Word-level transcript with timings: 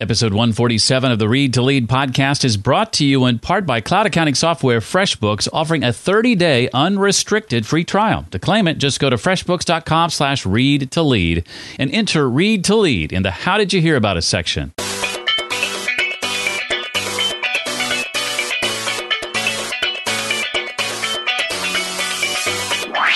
Episode 0.00 0.32
147 0.32 1.12
of 1.12 1.20
the 1.20 1.28
Read 1.28 1.54
to 1.54 1.62
Lead 1.62 1.86
podcast 1.86 2.44
is 2.44 2.56
brought 2.56 2.92
to 2.94 3.06
you 3.06 3.26
in 3.26 3.38
part 3.38 3.64
by 3.64 3.80
cloud 3.80 4.06
accounting 4.06 4.34
software 4.34 4.80
FreshBooks, 4.80 5.48
offering 5.52 5.84
a 5.84 5.90
30-day 5.90 6.68
unrestricted 6.74 7.64
free 7.64 7.84
trial. 7.84 8.26
To 8.32 8.40
claim 8.40 8.66
it, 8.66 8.78
just 8.78 8.98
go 8.98 9.08
to 9.08 9.14
freshbooks.com 9.14 10.10
slash 10.10 10.44
read 10.44 10.90
to 10.90 11.02
lead 11.04 11.46
and 11.78 11.92
enter 11.92 12.28
Read 12.28 12.64
to 12.64 12.74
Lead 12.74 13.12
in 13.12 13.22
the 13.22 13.30
How 13.30 13.56
Did 13.56 13.72
You 13.72 13.80
Hear 13.80 13.94
About 13.94 14.16
Us 14.16 14.26
section. 14.26 14.72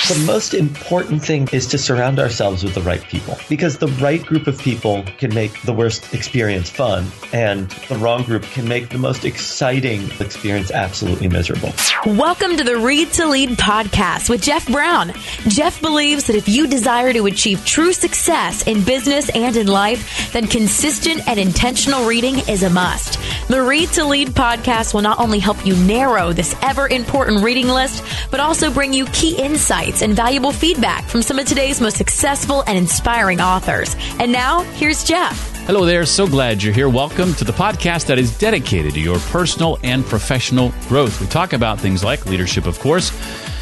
The 0.08 0.24
most 0.24 0.54
important 0.54 1.22
thing 1.22 1.50
is 1.52 1.66
to 1.66 1.76
surround 1.76 2.18
ourselves 2.18 2.64
with 2.64 2.74
the 2.74 2.80
right 2.80 3.02
people 3.02 3.36
because 3.50 3.76
the 3.76 3.88
right 4.00 4.24
group 4.24 4.46
of 4.46 4.58
people 4.58 5.02
can 5.18 5.34
make 5.34 5.60
the 5.64 5.72
worst 5.74 6.14
experience 6.14 6.70
fun 6.70 7.04
and 7.34 7.68
the 7.90 7.96
wrong 7.96 8.22
group 8.22 8.42
can 8.44 8.66
make 8.66 8.88
the 8.88 8.96
most 8.96 9.26
exciting 9.26 10.10
experience 10.18 10.70
absolutely 10.70 11.28
miserable. 11.28 11.74
Welcome 12.06 12.56
to 12.56 12.64
the 12.64 12.78
Read 12.78 13.12
to 13.12 13.26
Lead 13.26 13.50
podcast 13.58 14.30
with 14.30 14.40
Jeff 14.40 14.66
Brown. 14.68 15.12
Jeff 15.46 15.78
believes 15.82 16.26
that 16.28 16.36
if 16.36 16.48
you 16.48 16.66
desire 16.66 17.12
to 17.12 17.26
achieve 17.26 17.62
true 17.66 17.92
success 17.92 18.66
in 18.66 18.82
business 18.82 19.28
and 19.34 19.58
in 19.58 19.66
life, 19.66 20.32
then 20.32 20.46
consistent 20.46 21.28
and 21.28 21.38
intentional 21.38 22.06
reading 22.06 22.38
is 22.48 22.62
a 22.62 22.70
must. 22.70 23.18
The 23.48 23.60
Read 23.60 23.90
to 23.90 24.06
Lead 24.06 24.28
podcast 24.28 24.94
will 24.94 25.02
not 25.02 25.18
only 25.18 25.38
help 25.38 25.66
you 25.66 25.76
narrow 25.84 26.32
this 26.32 26.56
ever 26.62 26.88
important 26.88 27.44
reading 27.44 27.68
list, 27.68 28.02
but 28.30 28.40
also 28.40 28.72
bring 28.72 28.94
you 28.94 29.04
key 29.06 29.36
insights 29.36 29.97
and 30.02 30.14
valuable 30.14 30.52
feedback 30.52 31.04
from 31.08 31.22
some 31.22 31.38
of 31.38 31.46
today's 31.46 31.80
most 31.80 31.96
successful 31.96 32.62
and 32.66 32.78
inspiring 32.78 33.40
authors. 33.40 33.96
And 34.18 34.32
now, 34.32 34.62
here's 34.74 35.04
Jeff. 35.04 35.54
Hello 35.66 35.84
there. 35.84 36.06
So 36.06 36.26
glad 36.26 36.62
you're 36.62 36.72
here. 36.72 36.88
Welcome 36.88 37.34
to 37.34 37.44
the 37.44 37.52
podcast 37.52 38.06
that 38.06 38.18
is 38.18 38.36
dedicated 38.38 38.94
to 38.94 39.00
your 39.00 39.18
personal 39.18 39.78
and 39.82 40.04
professional 40.04 40.72
growth. 40.88 41.20
We 41.20 41.26
talk 41.26 41.52
about 41.52 41.78
things 41.78 42.02
like 42.02 42.24
leadership, 42.26 42.66
of 42.66 42.78
course, 42.78 43.10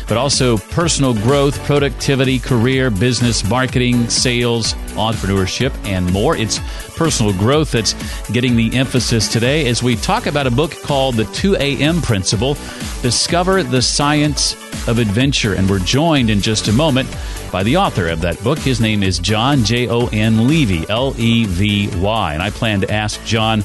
but 0.08 0.16
also 0.16 0.56
personal 0.56 1.14
growth, 1.14 1.58
productivity, 1.64 2.38
career, 2.38 2.90
business, 2.90 3.48
marketing, 3.48 4.08
sales, 4.08 4.74
entrepreneurship, 4.94 5.72
and 5.84 6.10
more. 6.12 6.36
It's 6.36 6.60
personal 6.96 7.32
growth 7.32 7.72
that's 7.72 7.94
getting 8.30 8.56
the 8.56 8.74
emphasis 8.76 9.28
today 9.28 9.68
as 9.68 9.82
we 9.82 9.96
talk 9.96 10.26
about 10.26 10.46
a 10.46 10.50
book 10.50 10.72
called 10.82 11.16
The 11.16 11.24
2 11.26 11.56
a.m. 11.56 12.00
Principle 12.00 12.54
Discover 13.02 13.64
the 13.64 13.82
Science 13.82 14.54
of 14.88 14.98
Adventure. 14.98 15.54
And 15.54 15.68
we're 15.68 15.80
joined 15.80 16.30
in 16.30 16.40
just 16.40 16.68
a 16.68 16.72
moment 16.72 17.08
by 17.50 17.62
the 17.62 17.76
author 17.76 18.08
of 18.08 18.20
that 18.20 18.42
book. 18.44 18.58
His 18.58 18.80
name 18.80 19.02
is 19.02 19.18
Jon 19.18 19.64
J 19.64 19.88
O 19.88 20.06
N 20.08 20.46
Levy, 20.46 20.88
L 20.88 21.14
E 21.18 21.44
V 21.46 21.88
Y. 21.96 22.34
And 22.34 22.42
I 22.42 22.50
plan 22.50 22.80
to 22.82 22.90
ask 22.90 23.22
Jon 23.24 23.64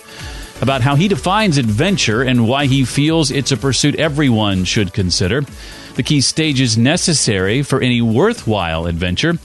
about 0.62 0.82
how 0.82 0.96
he 0.96 1.08
defines 1.08 1.58
adventure 1.58 2.22
and 2.22 2.48
why 2.48 2.68
he 2.68 2.86
feels 2.86 3.32
it's 3.32 3.52
a 3.52 3.58
pursuit 3.58 3.96
everyone 3.96 4.64
should 4.64 4.94
consider, 4.94 5.44
the 5.96 6.04
key 6.04 6.22
stages 6.22 6.78
necessary 6.78 7.62
for 7.62 7.82
any 7.82 8.02
worthwhile 8.02 8.86
adventure, 8.86 9.38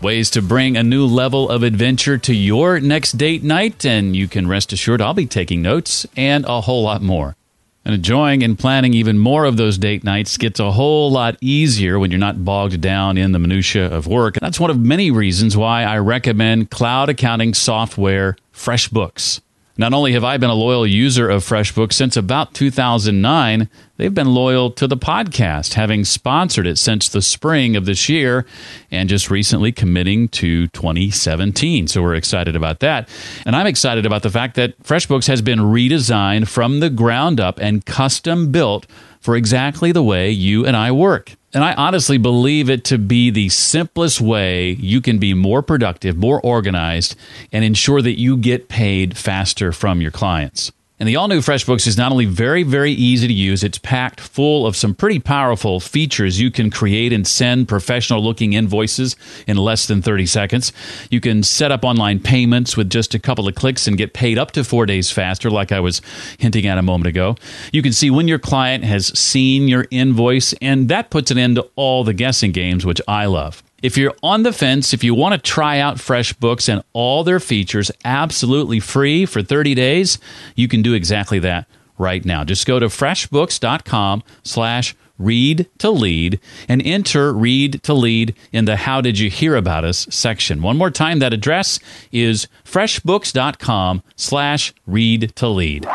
ways 0.00 0.30
to 0.30 0.42
bring 0.42 0.76
a 0.76 0.82
new 0.82 1.06
level 1.06 1.48
of 1.48 1.62
adventure 1.62 2.16
to 2.18 2.34
your 2.34 2.80
next 2.80 3.12
date 3.12 3.42
night, 3.42 3.84
and 3.84 4.16
you 4.16 4.26
can 4.26 4.48
rest 4.48 4.72
assured 4.72 5.02
I'll 5.02 5.14
be 5.14 5.26
taking 5.26 5.62
notes, 5.62 6.06
and 6.16 6.44
a 6.46 6.62
whole 6.62 6.82
lot 6.82 7.02
more. 7.02 7.36
And 7.84 7.94
enjoying 7.94 8.42
and 8.42 8.58
planning 8.58 8.92
even 8.92 9.18
more 9.18 9.46
of 9.46 9.56
those 9.56 9.78
date 9.78 10.04
nights 10.04 10.36
gets 10.36 10.60
a 10.60 10.70
whole 10.70 11.10
lot 11.10 11.36
easier 11.40 11.98
when 11.98 12.10
you're 12.10 12.20
not 12.20 12.44
bogged 12.44 12.80
down 12.80 13.16
in 13.16 13.32
the 13.32 13.38
minutia 13.38 13.86
of 13.86 14.06
work. 14.06 14.36
And 14.36 14.42
that's 14.42 14.60
one 14.60 14.70
of 14.70 14.78
many 14.78 15.10
reasons 15.10 15.56
why 15.56 15.84
I 15.84 15.98
recommend 15.98 16.70
cloud 16.70 17.08
accounting 17.08 17.54
software 17.54 18.36
FreshBooks. 18.54 19.40
Not 19.80 19.94
only 19.94 20.12
have 20.12 20.24
I 20.24 20.36
been 20.36 20.50
a 20.50 20.54
loyal 20.54 20.86
user 20.86 21.30
of 21.30 21.42
FreshBooks 21.42 21.94
since 21.94 22.14
about 22.14 22.52
2009, 22.52 23.66
they've 23.96 24.12
been 24.12 24.34
loyal 24.34 24.70
to 24.72 24.86
the 24.86 24.94
podcast, 24.94 25.72
having 25.72 26.04
sponsored 26.04 26.66
it 26.66 26.76
since 26.76 27.08
the 27.08 27.22
spring 27.22 27.76
of 27.76 27.86
this 27.86 28.06
year 28.06 28.44
and 28.90 29.08
just 29.08 29.30
recently 29.30 29.72
committing 29.72 30.28
to 30.28 30.66
2017. 30.66 31.88
So 31.88 32.02
we're 32.02 32.14
excited 32.14 32.56
about 32.56 32.80
that. 32.80 33.08
And 33.46 33.56
I'm 33.56 33.66
excited 33.66 34.04
about 34.04 34.22
the 34.22 34.28
fact 34.28 34.54
that 34.56 34.78
FreshBooks 34.82 35.28
has 35.28 35.40
been 35.40 35.60
redesigned 35.60 36.48
from 36.48 36.80
the 36.80 36.90
ground 36.90 37.40
up 37.40 37.58
and 37.58 37.86
custom 37.86 38.52
built 38.52 38.86
for 39.20 39.36
exactly 39.36 39.92
the 39.92 40.02
way 40.02 40.30
you 40.30 40.66
and 40.66 40.76
I 40.76 40.92
work. 40.92 41.36
And 41.52 41.64
I 41.64 41.74
honestly 41.74 42.16
believe 42.16 42.70
it 42.70 42.84
to 42.84 42.98
be 42.98 43.30
the 43.30 43.48
simplest 43.48 44.20
way 44.20 44.70
you 44.72 45.00
can 45.00 45.18
be 45.18 45.34
more 45.34 45.62
productive, 45.62 46.16
more 46.16 46.40
organized, 46.40 47.16
and 47.52 47.64
ensure 47.64 48.02
that 48.02 48.18
you 48.18 48.36
get 48.36 48.68
paid 48.68 49.16
faster 49.16 49.72
from 49.72 50.00
your 50.00 50.12
clients. 50.12 50.72
And 51.00 51.08
the 51.08 51.16
all 51.16 51.28
new 51.28 51.40
FreshBooks 51.40 51.86
is 51.86 51.96
not 51.96 52.12
only 52.12 52.26
very, 52.26 52.62
very 52.62 52.92
easy 52.92 53.26
to 53.26 53.32
use, 53.32 53.64
it's 53.64 53.78
packed 53.78 54.20
full 54.20 54.66
of 54.66 54.76
some 54.76 54.94
pretty 54.94 55.18
powerful 55.18 55.80
features. 55.80 56.38
You 56.38 56.50
can 56.50 56.70
create 56.70 57.10
and 57.10 57.26
send 57.26 57.68
professional 57.68 58.22
looking 58.22 58.52
invoices 58.52 59.16
in 59.46 59.56
less 59.56 59.86
than 59.86 60.02
30 60.02 60.26
seconds. 60.26 60.74
You 61.10 61.18
can 61.22 61.42
set 61.42 61.72
up 61.72 61.84
online 61.84 62.20
payments 62.20 62.76
with 62.76 62.90
just 62.90 63.14
a 63.14 63.18
couple 63.18 63.48
of 63.48 63.54
clicks 63.54 63.86
and 63.86 63.96
get 63.96 64.12
paid 64.12 64.36
up 64.36 64.50
to 64.50 64.62
four 64.62 64.84
days 64.84 65.10
faster, 65.10 65.50
like 65.50 65.72
I 65.72 65.80
was 65.80 66.02
hinting 66.36 66.66
at 66.66 66.76
a 66.76 66.82
moment 66.82 67.06
ago. 67.06 67.34
You 67.72 67.80
can 67.80 67.94
see 67.94 68.10
when 68.10 68.28
your 68.28 68.38
client 68.38 68.84
has 68.84 69.06
seen 69.18 69.68
your 69.68 69.86
invoice, 69.90 70.52
and 70.60 70.90
that 70.90 71.08
puts 71.08 71.30
an 71.30 71.38
end 71.38 71.56
to 71.56 71.66
all 71.76 72.04
the 72.04 72.12
guessing 72.12 72.52
games, 72.52 72.84
which 72.84 73.00
I 73.08 73.24
love. 73.24 73.62
If 73.82 73.96
you're 73.96 74.14
on 74.22 74.42
the 74.42 74.52
fence, 74.52 74.92
if 74.92 75.02
you 75.02 75.14
want 75.14 75.32
to 75.32 75.50
try 75.50 75.78
out 75.78 75.96
FreshBooks 75.96 76.68
and 76.68 76.82
all 76.92 77.24
their 77.24 77.40
features 77.40 77.90
absolutely 78.04 78.80
free 78.80 79.26
for 79.26 79.42
30 79.42 79.74
days, 79.74 80.18
you 80.54 80.68
can 80.68 80.82
do 80.82 80.92
exactly 80.94 81.38
that 81.40 81.66
right 81.98 82.24
now. 82.24 82.44
Just 82.44 82.66
go 82.66 82.78
to 82.78 82.86
freshbooks.com 82.86 84.22
slash 84.42 84.94
read 85.18 85.68
to 85.78 85.90
lead 85.90 86.40
and 86.68 86.80
enter 86.82 87.32
read 87.32 87.82
to 87.82 87.92
lead 87.92 88.34
in 88.52 88.64
the 88.64 88.76
how 88.76 89.00
did 89.00 89.18
you 89.18 89.28
hear 89.28 89.54
about 89.54 89.84
us 89.84 90.06
section. 90.10 90.62
One 90.62 90.78
more 90.78 90.90
time, 90.90 91.18
that 91.18 91.32
address 91.32 91.78
is 92.10 92.48
freshbooks.com 92.64 94.02
slash 94.16 94.74
read 94.86 95.34
to 95.36 95.48
lead. 95.48 95.86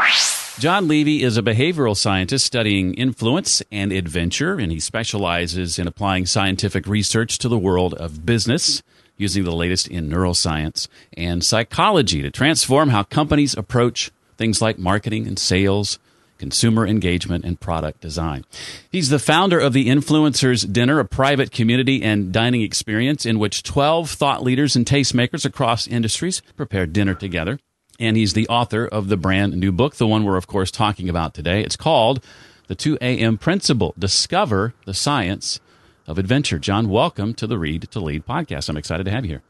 Jon 0.57 0.87
Levy 0.87 1.21
is 1.21 1.35
a 1.35 1.41
behavioral 1.41 1.97
scientist 1.97 2.45
studying 2.45 2.93
influence 2.93 3.61
and 3.73 3.91
adventure, 3.91 4.57
and 4.57 4.71
he 4.71 4.79
specializes 4.79 5.77
in 5.77 5.85
applying 5.85 6.25
scientific 6.25 6.87
research 6.87 7.37
to 7.39 7.49
the 7.49 7.57
world 7.57 7.93
of 7.95 8.25
business 8.25 8.81
using 9.17 9.43
the 9.43 9.51
latest 9.51 9.85
in 9.89 10.09
neuroscience 10.09 10.87
and 11.17 11.43
psychology 11.43 12.21
to 12.21 12.31
transform 12.31 12.87
how 12.87 13.03
companies 13.03 13.53
approach 13.57 14.11
things 14.37 14.61
like 14.61 14.79
marketing 14.79 15.27
and 15.27 15.37
sales, 15.37 15.99
consumer 16.37 16.87
engagement, 16.87 17.43
and 17.43 17.59
product 17.59 17.99
design. 17.99 18.45
He's 18.89 19.09
the 19.09 19.19
founder 19.19 19.59
of 19.59 19.73
the 19.73 19.87
Influencers 19.87 20.71
Dinner, 20.71 20.99
a 20.99 21.05
private 21.05 21.51
community 21.51 22.01
and 22.01 22.31
dining 22.31 22.61
experience 22.61 23.25
in 23.25 23.39
which 23.39 23.61
12 23.61 24.09
thought 24.09 24.41
leaders 24.41 24.77
and 24.77 24.85
tastemakers 24.85 25.43
across 25.43 25.85
industries 25.85 26.41
prepare 26.55 26.85
dinner 26.87 27.13
together 27.13 27.59
and 27.99 28.17
he's 28.17 28.33
the 28.33 28.47
author 28.47 28.85
of 28.85 29.07
the 29.07 29.17
brand 29.17 29.55
new 29.55 29.71
book, 29.71 29.95
the 29.95 30.07
one 30.07 30.23
we're, 30.23 30.37
of 30.37 30.47
course, 30.47 30.71
talking 30.71 31.09
about 31.09 31.33
today. 31.33 31.61
It's 31.61 31.75
called 31.75 32.23
The 32.67 32.75
2 32.75 32.97
a.m. 33.01 33.37
Principle 33.37 33.93
Discover 33.97 34.73
the 34.85 34.93
Science 34.93 35.59
of 36.07 36.17
Adventure. 36.17 36.59
Jon, 36.59 36.89
welcome 36.89 37.33
to 37.35 37.47
the 37.47 37.57
Read 37.57 37.89
to 37.91 37.99
Lead 37.99 38.25
podcast. 38.25 38.69
I'm 38.69 38.77
excited 38.77 39.05
to 39.05 39.11
have 39.11 39.25
you 39.25 39.31
here. 39.31 39.41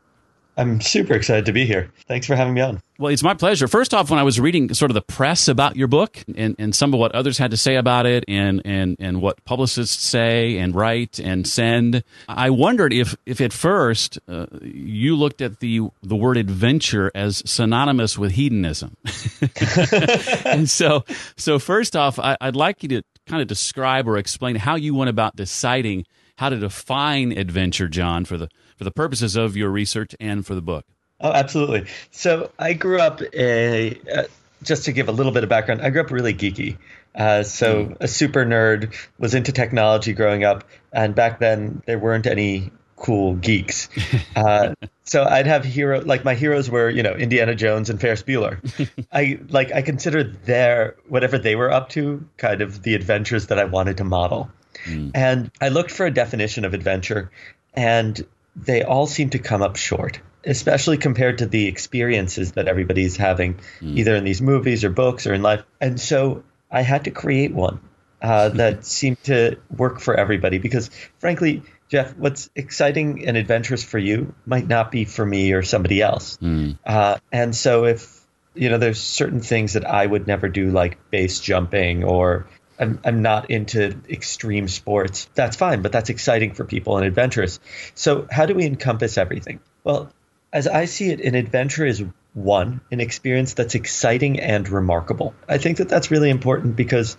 I'm 0.57 0.79
super 0.79 1.13
excited 1.13 1.45
to 1.45 1.51
be 1.51 1.65
here. 1.65 1.91
Thanks 2.07 2.27
for 2.27 2.35
having 2.35 2.53
me 2.53 2.61
on. 2.61 2.81
Well, 2.97 3.11
it's 3.11 3.23
my 3.23 3.33
pleasure. 3.33 3.67
First 3.67 3.93
off, 3.93 4.09
when 4.09 4.19
I 4.19 4.23
was 4.23 4.39
reading 4.39 4.73
sort 4.73 4.89
of 4.89 4.95
the 4.95 5.01
press 5.01 5.49
about 5.49 5.75
your 5.75 5.87
book 5.87 6.23
and, 6.33 6.55
and 6.57 6.73
some 6.73 6.93
of 6.93 6.99
what 6.99 7.13
others 7.13 7.37
had 7.37 7.51
to 7.51 7.57
say 7.57 7.75
about 7.75 8.05
it 8.05 8.23
and, 8.29 8.61
and, 8.63 8.95
and 8.99 9.21
what 9.21 9.43
publicists 9.43 10.01
say 10.01 10.57
and 10.57 10.73
write 10.73 11.19
and 11.19 11.45
send, 11.45 12.03
I 12.29 12.51
wondered 12.51 12.93
if, 12.93 13.17
if 13.25 13.41
at 13.41 13.51
first 13.51 14.17
uh, 14.29 14.45
you 14.61 15.17
looked 15.17 15.41
at 15.41 15.59
the, 15.59 15.81
the 16.03 16.15
word 16.15 16.37
adventure 16.37 17.11
as 17.13 17.43
synonymous 17.45 18.17
with 18.17 18.31
hedonism. 18.31 18.95
and 20.45 20.69
so, 20.69 21.03
so 21.35 21.59
first 21.59 21.97
off, 21.97 22.17
I, 22.17 22.37
I'd 22.39 22.55
like 22.55 22.81
you 22.81 22.89
to 22.89 23.03
kind 23.27 23.41
of 23.41 23.49
describe 23.49 24.07
or 24.07 24.17
explain 24.17 24.55
how 24.55 24.75
you 24.75 24.95
went 24.95 25.09
about 25.09 25.35
deciding 25.35 26.05
how 26.37 26.49
to 26.49 26.57
define 26.57 27.31
adventure, 27.31 27.87
Jon, 27.87 28.25
for 28.25 28.37
the, 28.37 28.49
for 28.75 28.83
the 28.83 28.91
purposes 28.91 29.35
of 29.35 29.55
your 29.55 29.69
research 29.69 30.15
and 30.19 30.45
for 30.45 30.55
the 30.55 30.61
book. 30.61 30.85
Oh, 31.21 31.31
absolutely. 31.31 31.85
So 32.11 32.51
I 32.59 32.73
grew 32.73 32.99
up 32.99 33.21
a. 33.33 33.99
Uh, 34.13 34.23
just 34.63 34.85
to 34.85 34.91
give 34.91 35.09
a 35.09 35.11
little 35.11 35.31
bit 35.31 35.43
of 35.43 35.49
background, 35.49 35.81
I 35.81 35.91
grew 35.91 36.01
up 36.01 36.11
really 36.11 36.33
geeky. 36.33 36.77
Uh, 37.13 37.43
so 37.43 37.85
mm. 37.85 37.97
a 37.99 38.07
super 38.07 38.45
nerd 38.45 38.93
was 39.19 39.35
into 39.35 39.51
technology 39.51 40.13
growing 40.13 40.43
up, 40.43 40.65
and 40.91 41.15
back 41.15 41.39
then 41.39 41.81
there 41.85 41.99
weren't 41.99 42.25
any 42.25 42.71
cool 42.95 43.35
geeks. 43.35 43.89
Uh, 44.35 44.75
so 45.05 45.23
I'd 45.23 45.47
have 45.47 45.63
hero 45.63 46.01
like 46.01 46.25
my 46.25 46.35
heroes 46.35 46.69
were 46.69 46.89
you 46.89 47.03
know 47.03 47.13
Indiana 47.13 47.55
Jones 47.55 47.89
and 47.89 48.01
Ferris 48.01 48.21
Bueller. 48.21 48.59
I 49.13 49.39
like 49.47 49.71
I 49.71 49.81
considered 49.81 50.43
their 50.43 50.97
whatever 51.07 51.37
they 51.37 51.55
were 51.55 51.71
up 51.71 51.87
to 51.91 52.27
kind 52.35 52.61
of 52.61 52.83
the 52.83 52.95
adventures 52.95 53.47
that 53.47 53.57
I 53.57 53.63
wanted 53.63 53.95
to 53.97 54.03
model. 54.03 54.51
Mm. 54.83 55.11
And 55.15 55.51
I 55.61 55.69
looked 55.69 55.91
for 55.91 56.05
a 56.05 56.11
definition 56.11 56.65
of 56.65 56.73
adventure, 56.73 57.31
and 57.73 58.25
they 58.55 58.83
all 58.83 59.07
seem 59.07 59.29
to 59.31 59.39
come 59.39 59.61
up 59.61 59.75
short 59.75 60.19
especially 60.45 60.97
compared 60.97 61.39
to 61.39 61.45
the 61.45 61.67
experiences 61.67 62.53
that 62.53 62.67
everybody's 62.67 63.17
having, 63.17 63.55
mm. 63.79 63.97
either 63.97 64.15
in 64.15 64.23
these 64.23 64.41
movies 64.41 64.83
or 64.83 64.89
books 64.89 65.25
or 65.27 65.33
in 65.33 65.41
life. 65.41 65.63
And 65.81 65.99
so 65.99 66.43
I 66.69 66.81
had 66.81 67.05
to 67.05 67.11
create 67.11 67.53
one 67.53 67.79
uh, 68.21 68.49
that 68.49 68.85
seemed 68.85 69.21
to 69.23 69.57
work 69.75 69.99
for 69.99 70.15
everybody 70.15 70.57
because, 70.57 70.89
frankly, 71.17 71.63
Jeff, 71.89 72.15
what's 72.15 72.49
exciting 72.55 73.27
and 73.27 73.37
adventurous 73.37 73.83
for 73.83 73.99
you 73.99 74.33
might 74.45 74.67
not 74.67 74.91
be 74.91 75.05
for 75.05 75.25
me 75.25 75.53
or 75.53 75.63
somebody 75.63 76.01
else. 76.01 76.37
Mm. 76.37 76.77
Uh, 76.85 77.17
and 77.31 77.55
so 77.55 77.85
if 77.85 78.21
you 78.55 78.69
know, 78.69 78.77
there's 78.77 79.01
certain 79.01 79.41
things 79.41 79.73
that 79.73 79.85
I 79.85 80.05
would 80.05 80.27
never 80.27 80.47
do, 80.47 80.71
like 80.71 81.11
base 81.11 81.41
jumping, 81.41 82.05
or 82.05 82.47
I'm, 82.79 82.99
I'm 83.03 83.21
not 83.21 83.49
into 83.51 83.95
extreme 84.09 84.67
sports. 84.67 85.29
That's 85.33 85.55
fine, 85.55 85.81
but 85.81 85.91
that's 85.91 86.09
exciting 86.09 86.53
for 86.53 86.65
people 86.65 86.97
and 86.97 87.05
adventurous. 87.05 87.59
So, 87.93 88.27
how 88.29 88.45
do 88.45 88.53
we 88.53 88.65
encompass 88.65 89.17
everything? 89.17 89.59
Well, 89.83 90.11
as 90.51 90.67
I 90.67 90.85
see 90.85 91.09
it, 91.09 91.21
an 91.21 91.35
adventure 91.35 91.85
is 91.85 92.03
one, 92.33 92.81
an 92.91 92.99
experience 92.99 93.53
that's 93.53 93.75
exciting 93.75 94.39
and 94.39 94.67
remarkable. 94.69 95.33
I 95.47 95.57
think 95.57 95.77
that 95.77 95.89
that's 95.89 96.11
really 96.11 96.29
important 96.29 96.75
because, 96.75 97.17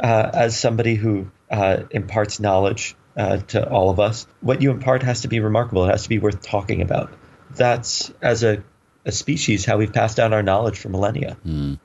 uh, 0.00 0.30
as 0.32 0.58
somebody 0.58 0.96
who 0.96 1.30
uh, 1.50 1.84
imparts 1.90 2.40
knowledge 2.40 2.96
uh, 3.16 3.38
to 3.38 3.68
all 3.68 3.90
of 3.90 4.00
us, 4.00 4.26
what 4.40 4.62
you 4.62 4.70
impart 4.70 5.02
has 5.02 5.22
to 5.22 5.28
be 5.28 5.40
remarkable. 5.40 5.84
It 5.86 5.90
has 5.90 6.02
to 6.04 6.08
be 6.08 6.18
worth 6.18 6.42
talking 6.42 6.82
about. 6.82 7.12
That's, 7.50 8.12
as 8.20 8.42
a, 8.42 8.62
a 9.04 9.12
species, 9.12 9.64
how 9.64 9.78
we've 9.78 9.92
passed 9.92 10.16
down 10.16 10.32
our 10.32 10.42
knowledge 10.42 10.78
for 10.78 10.88
millennia. 10.88 11.36
Mm. 11.46 11.78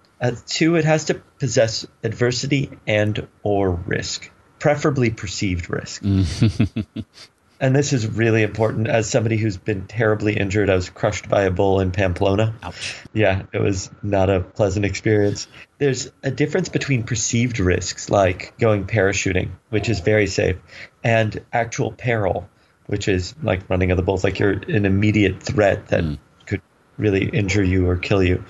Two, 0.46 0.76
it 0.76 0.86
has 0.86 1.06
to 1.06 1.16
possess 1.40 1.86
adversity 2.04 2.72
and 2.86 3.28
or 3.44 3.72
risk, 3.72 4.30
preferably 4.60 5.10
perceived 5.10 5.70
risk. 5.70 6.04
and 7.60 7.76
this 7.76 7.94
is 7.94 8.08
really 8.08 8.44
important 8.44 8.88
as 8.88 9.10
somebody 9.10 9.38
who's 9.38 9.58
been 9.58 9.88
terribly 9.88 10.38
injured. 10.38 10.70
I 10.70 10.76
was 10.76 10.90
crushed 10.90 11.30
by 11.30 11.44
a 11.44 11.52
bull 11.52 11.80
in 11.80 11.92
Pamplona. 11.92 12.56
Ouch. 12.64 12.96
Yeah, 13.14 13.44
it 13.52 13.60
was 13.60 13.90
not 14.04 14.30
a 14.30 14.42
pleasant 14.42 14.86
experience. 14.86 15.48
There's 15.78 16.12
a 16.24 16.32
difference 16.32 16.70
between 16.70 17.04
perceived 17.04 17.60
risks, 17.60 18.10
like 18.10 18.58
going 18.60 18.86
parachuting, 18.86 19.52
which 19.70 19.90
is 19.90 20.00
very 20.02 20.28
safe, 20.28 20.58
and 21.04 21.44
actual 21.52 21.92
peril, 21.92 22.48
which 22.86 23.08
is 23.08 23.34
like 23.42 23.70
running 23.70 23.92
other 23.92 24.04
bulls, 24.04 24.24
like 24.24 24.40
you're 24.40 24.52
an 24.52 24.86
immediate 24.86 25.42
threat 25.42 25.88
that 25.88 26.04
mm. 26.04 26.20
could 26.46 26.62
really 26.98 27.26
injure 27.26 27.64
you 27.64 27.88
or 27.88 27.96
kill 27.96 28.22
you. 28.22 28.44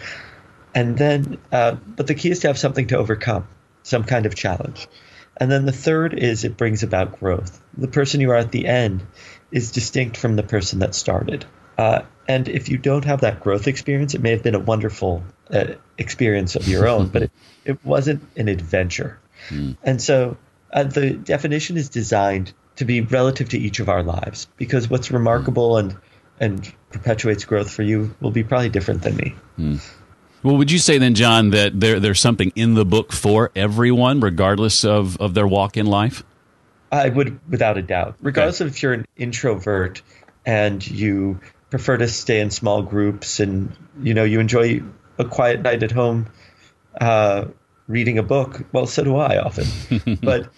And 0.74 0.98
then, 0.98 1.38
uh, 1.52 1.74
but 1.74 2.08
the 2.08 2.16
key 2.16 2.32
is 2.32 2.40
to 2.40 2.48
have 2.48 2.58
something 2.58 2.88
to 2.88 2.98
overcome, 2.98 3.48
some 3.84 4.04
kind 4.04 4.26
of 4.26 4.36
challenge. 4.36 4.88
And 5.38 5.52
then 5.52 5.66
the 5.66 5.72
third 5.72 6.14
is 6.14 6.44
it 6.44 6.58
brings 6.58 6.84
about 6.84 7.20
growth. 7.20 7.62
The 7.78 7.88
person 7.88 8.22
you 8.22 8.32
are 8.32 8.36
at 8.36 8.52
the 8.52 8.68
end 8.68 9.04
is 9.52 9.72
distinct 9.72 10.18
from 10.18 10.36
the 10.36 10.44
person 10.44 10.80
that 10.80 10.96
started. 10.96 11.46
Uh, 11.78 12.04
and 12.28 12.48
if 12.48 12.70
you 12.70 12.78
don't 12.78 13.06
have 13.06 13.22
that 13.22 13.40
growth 13.40 13.68
experience, 13.68 14.14
it 14.14 14.22
may 14.22 14.32
have 14.32 14.44
been 14.44 14.56
a 14.56 14.60
wonderful 14.60 15.24
uh, 15.50 15.66
experience 15.98 16.56
of 16.56 16.68
your 16.68 16.88
own, 16.88 17.08
but 17.14 17.24
it, 17.24 17.32
it 17.66 17.86
wasn't 17.86 18.24
an 18.38 18.48
adventure. 18.48 19.20
Mm. 19.50 19.78
And 19.84 20.02
so 20.02 20.38
uh, 20.72 20.84
the 20.84 21.12
definition 21.12 21.78
is 21.78 21.90
designed 21.90 22.54
to 22.76 22.86
be 22.86 23.02
relative 23.02 23.50
to 23.50 23.58
each 23.58 23.80
of 23.80 23.90
our 23.90 24.04
lives 24.04 24.48
because 24.58 24.90
what's 24.90 25.12
remarkable 25.12 25.78
and 25.78 25.98
and 26.40 26.74
perpetuates 26.90 27.46
growth 27.46 27.70
for 27.70 27.84
you 27.84 28.16
will 28.20 28.32
be 28.32 28.44
probably 28.44 28.70
different 28.70 29.04
than 29.04 29.16
me. 29.16 29.36
Mm. 29.60 29.92
Well, 30.44 30.58
would 30.58 30.72
you 30.72 30.80
say 30.80 30.98
then, 30.98 31.14
Jon, 31.14 31.52
that 31.52 31.80
there, 31.80 32.00
there's 32.00 32.20
something 32.20 32.52
in 32.56 32.74
the 32.74 32.86
book 32.86 33.12
for 33.14 33.52
everyone, 33.56 34.22
regardless 34.22 34.84
of, 34.84 35.18
of 35.18 35.34
their 35.34 35.48
walk 35.48 35.78
in 35.78 35.86
life? 35.86 36.24
I 36.92 37.10
would, 37.10 37.40
without 37.50 37.78
a 37.78 37.82
doubt. 37.82 38.16
Regardless 38.22 38.60
okay. 38.60 38.68
of 38.68 38.74
if 38.74 38.84
you're 38.84 38.94
an 38.94 39.06
introvert 39.16 40.02
and 40.46 40.86
you 40.86 41.40
prefer 41.70 41.98
to 41.98 42.08
stay 42.08 42.40
in 42.40 42.52
small 42.52 42.82
groups 42.82 43.40
and 43.40 43.72
you 44.02 44.14
know 44.14 44.26
you 44.26 44.40
enjoy 44.40 44.84
a 45.18 45.26
quiet 45.26 45.62
night 45.62 45.84
at 45.84 45.92
home 45.92 46.28
uh, 47.00 47.46
reading 47.88 48.18
a 48.18 48.24
book. 48.24 48.66
Well, 48.72 48.86
so 48.88 49.04
do 49.04 49.16
I 49.16 49.40
often, 49.40 50.20
but 50.22 50.50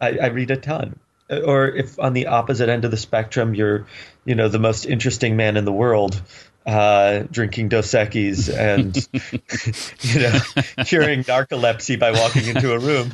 I, 0.00 0.18
I 0.18 0.26
read 0.26 0.50
a 0.50 0.56
ton. 0.56 0.98
Or 1.30 1.68
if 1.68 1.98
on 1.98 2.12
the 2.12 2.26
opposite 2.26 2.68
end 2.68 2.84
of 2.84 2.90
the 2.90 2.96
spectrum, 2.96 3.54
you're, 3.54 3.86
you 4.24 4.34
know, 4.34 4.48
the 4.48 4.58
most 4.58 4.84
interesting 4.84 5.36
man 5.36 5.56
in 5.56 5.64
the 5.64 5.72
world, 5.72 6.20
uh, 6.66 7.24
drinking 7.30 7.68
Dos 7.68 7.90
Equis 7.92 8.48
and 8.48 8.96
you 10.00 10.20
know 10.20 10.84
curing 10.84 11.24
narcolepsy 11.24 11.98
by 11.98 12.12
walking 12.12 12.46
into 12.46 12.72
a 12.72 12.78
room. 12.78 13.12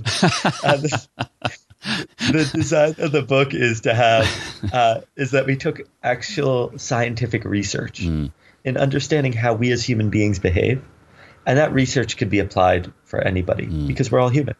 Uh, 0.62 0.76
the, 0.76 1.08
the, 2.32 2.50
design 2.52 2.94
of 2.98 3.12
the 3.12 3.22
book 3.22 3.54
is 3.54 3.82
to 3.82 3.94
have 3.94 4.28
uh, 4.72 5.00
is 5.16 5.32
that 5.32 5.46
we 5.46 5.56
took 5.56 5.80
actual 6.02 6.78
scientific 6.78 7.44
research 7.44 8.02
mm. 8.02 8.30
in 8.64 8.76
understanding 8.76 9.32
how 9.32 9.54
we 9.54 9.72
as 9.72 9.82
human 9.82 10.10
beings 10.10 10.38
behave, 10.38 10.82
and 11.46 11.58
that 11.58 11.72
research 11.72 12.16
could 12.16 12.30
be 12.30 12.38
applied 12.38 12.92
for 13.04 13.20
anybody 13.20 13.66
mm. 13.66 13.86
because 13.86 14.12
we're 14.12 14.20
all 14.20 14.28
human. 14.28 14.54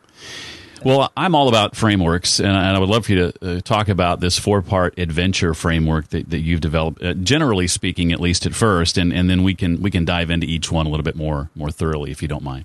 Well, 0.85 1.13
I'm 1.17 1.35
all 1.35 1.49
about 1.49 1.77
frameworks, 1.77 2.41
and 2.41 2.57
I 2.57 2.79
would 2.79 2.89
love 2.89 3.07
for 3.07 3.13
you 3.13 3.33
to 3.33 3.59
uh, 3.59 3.61
talk 3.61 3.89
about 3.89 4.21
this 4.21 4.39
four 4.39 4.63
part 4.63 4.99
adventure 4.99 5.55
framework 5.55 6.09
that, 6.09 6.31
that 6.31 6.41
you've 6.41 6.61
developed. 6.61 7.03
Uh, 7.03 7.15
generally 7.15 7.67
speaking, 7.67 8.13
at 8.13 8.21
least 8.21 8.47
at 8.47 8.55
first, 8.55 8.97
and, 8.97 9.13
and 9.13 9.29
then 9.29 9.43
we 9.43 9.55
can 9.55 9.83
we 9.83 9.91
can 9.91 10.05
dive 10.05 10.31
into 10.31 10.47
each 10.47 10.73
one 10.73 10.87
a 10.87 10.89
little 10.89 11.05
bit 11.05 11.17
more 11.17 11.51
more 11.55 11.71
thoroughly, 11.71 12.11
if 12.11 12.23
you 12.23 12.29
don't 12.29 12.43
mind. 12.43 12.65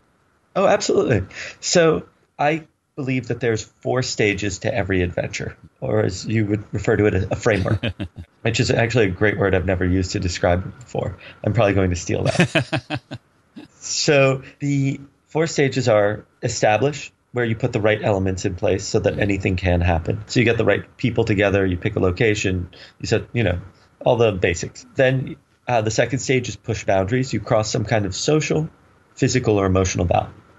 Oh, 0.56 0.66
absolutely. 0.66 1.24
So 1.60 2.08
I 2.40 2.66
believe 2.96 3.28
that 3.28 3.42
there's 3.42 3.64
four 3.64 4.02
stages 4.02 4.60
to 4.60 4.74
every 4.74 5.02
adventure, 5.02 5.58
or 5.82 6.04
as 6.04 6.26
you 6.26 6.46
would 6.46 6.64
refer 6.74 6.96
to 6.96 7.06
it, 7.08 7.14
a, 7.14 7.34
a 7.34 7.36
framework, 7.36 7.84
which 8.42 8.60
is 8.60 8.72
actually 8.72 9.08
a 9.08 9.12
great 9.12 9.38
word 9.38 9.54
I've 9.54 9.66
never 9.66 9.86
used 9.86 10.14
to 10.14 10.20
describe 10.20 10.66
it 10.66 10.80
before. 10.80 11.18
I'm 11.44 11.54
probably 11.54 11.74
going 11.74 11.90
to 11.90 11.96
steal 11.96 12.24
that. 12.24 13.02
so 13.80 14.44
the 14.60 15.02
four 15.28 15.48
stages 15.48 15.90
are 15.90 16.26
establish, 16.42 17.12
where 17.36 17.44
you 17.44 17.54
put 17.54 17.74
the 17.74 17.82
right 17.82 18.02
elements 18.02 18.46
in 18.46 18.56
place 18.56 18.86
so 18.86 18.98
that 18.98 19.20
anything 19.20 19.58
can 19.58 19.82
happen. 19.82 20.24
So 20.28 20.40
you 20.40 20.46
get 20.46 20.58
the 20.58 20.64
right 20.64 20.86
people 20.96 21.26
together, 21.26 21.66
you 21.66 21.76
pick 21.76 21.98
a 21.98 22.00
location, 22.00 22.70
you 23.02 23.08
set, 23.08 23.24
you 23.34 23.44
know, 23.44 23.60
all 24.00 24.16
the 24.16 24.32
basics. 24.32 24.86
Then 24.96 25.36
uh, 25.68 25.82
the 25.82 25.92
second 25.92 26.20
stage 26.20 26.48
is 26.48 26.56
push 26.56 26.86
boundaries. 26.86 27.34
You 27.34 27.42
cross 27.42 27.70
some 27.70 27.84
kind 27.84 28.06
of 28.06 28.16
social, 28.16 28.70
physical, 29.16 29.60
or 29.60 29.66
emotional 29.66 30.06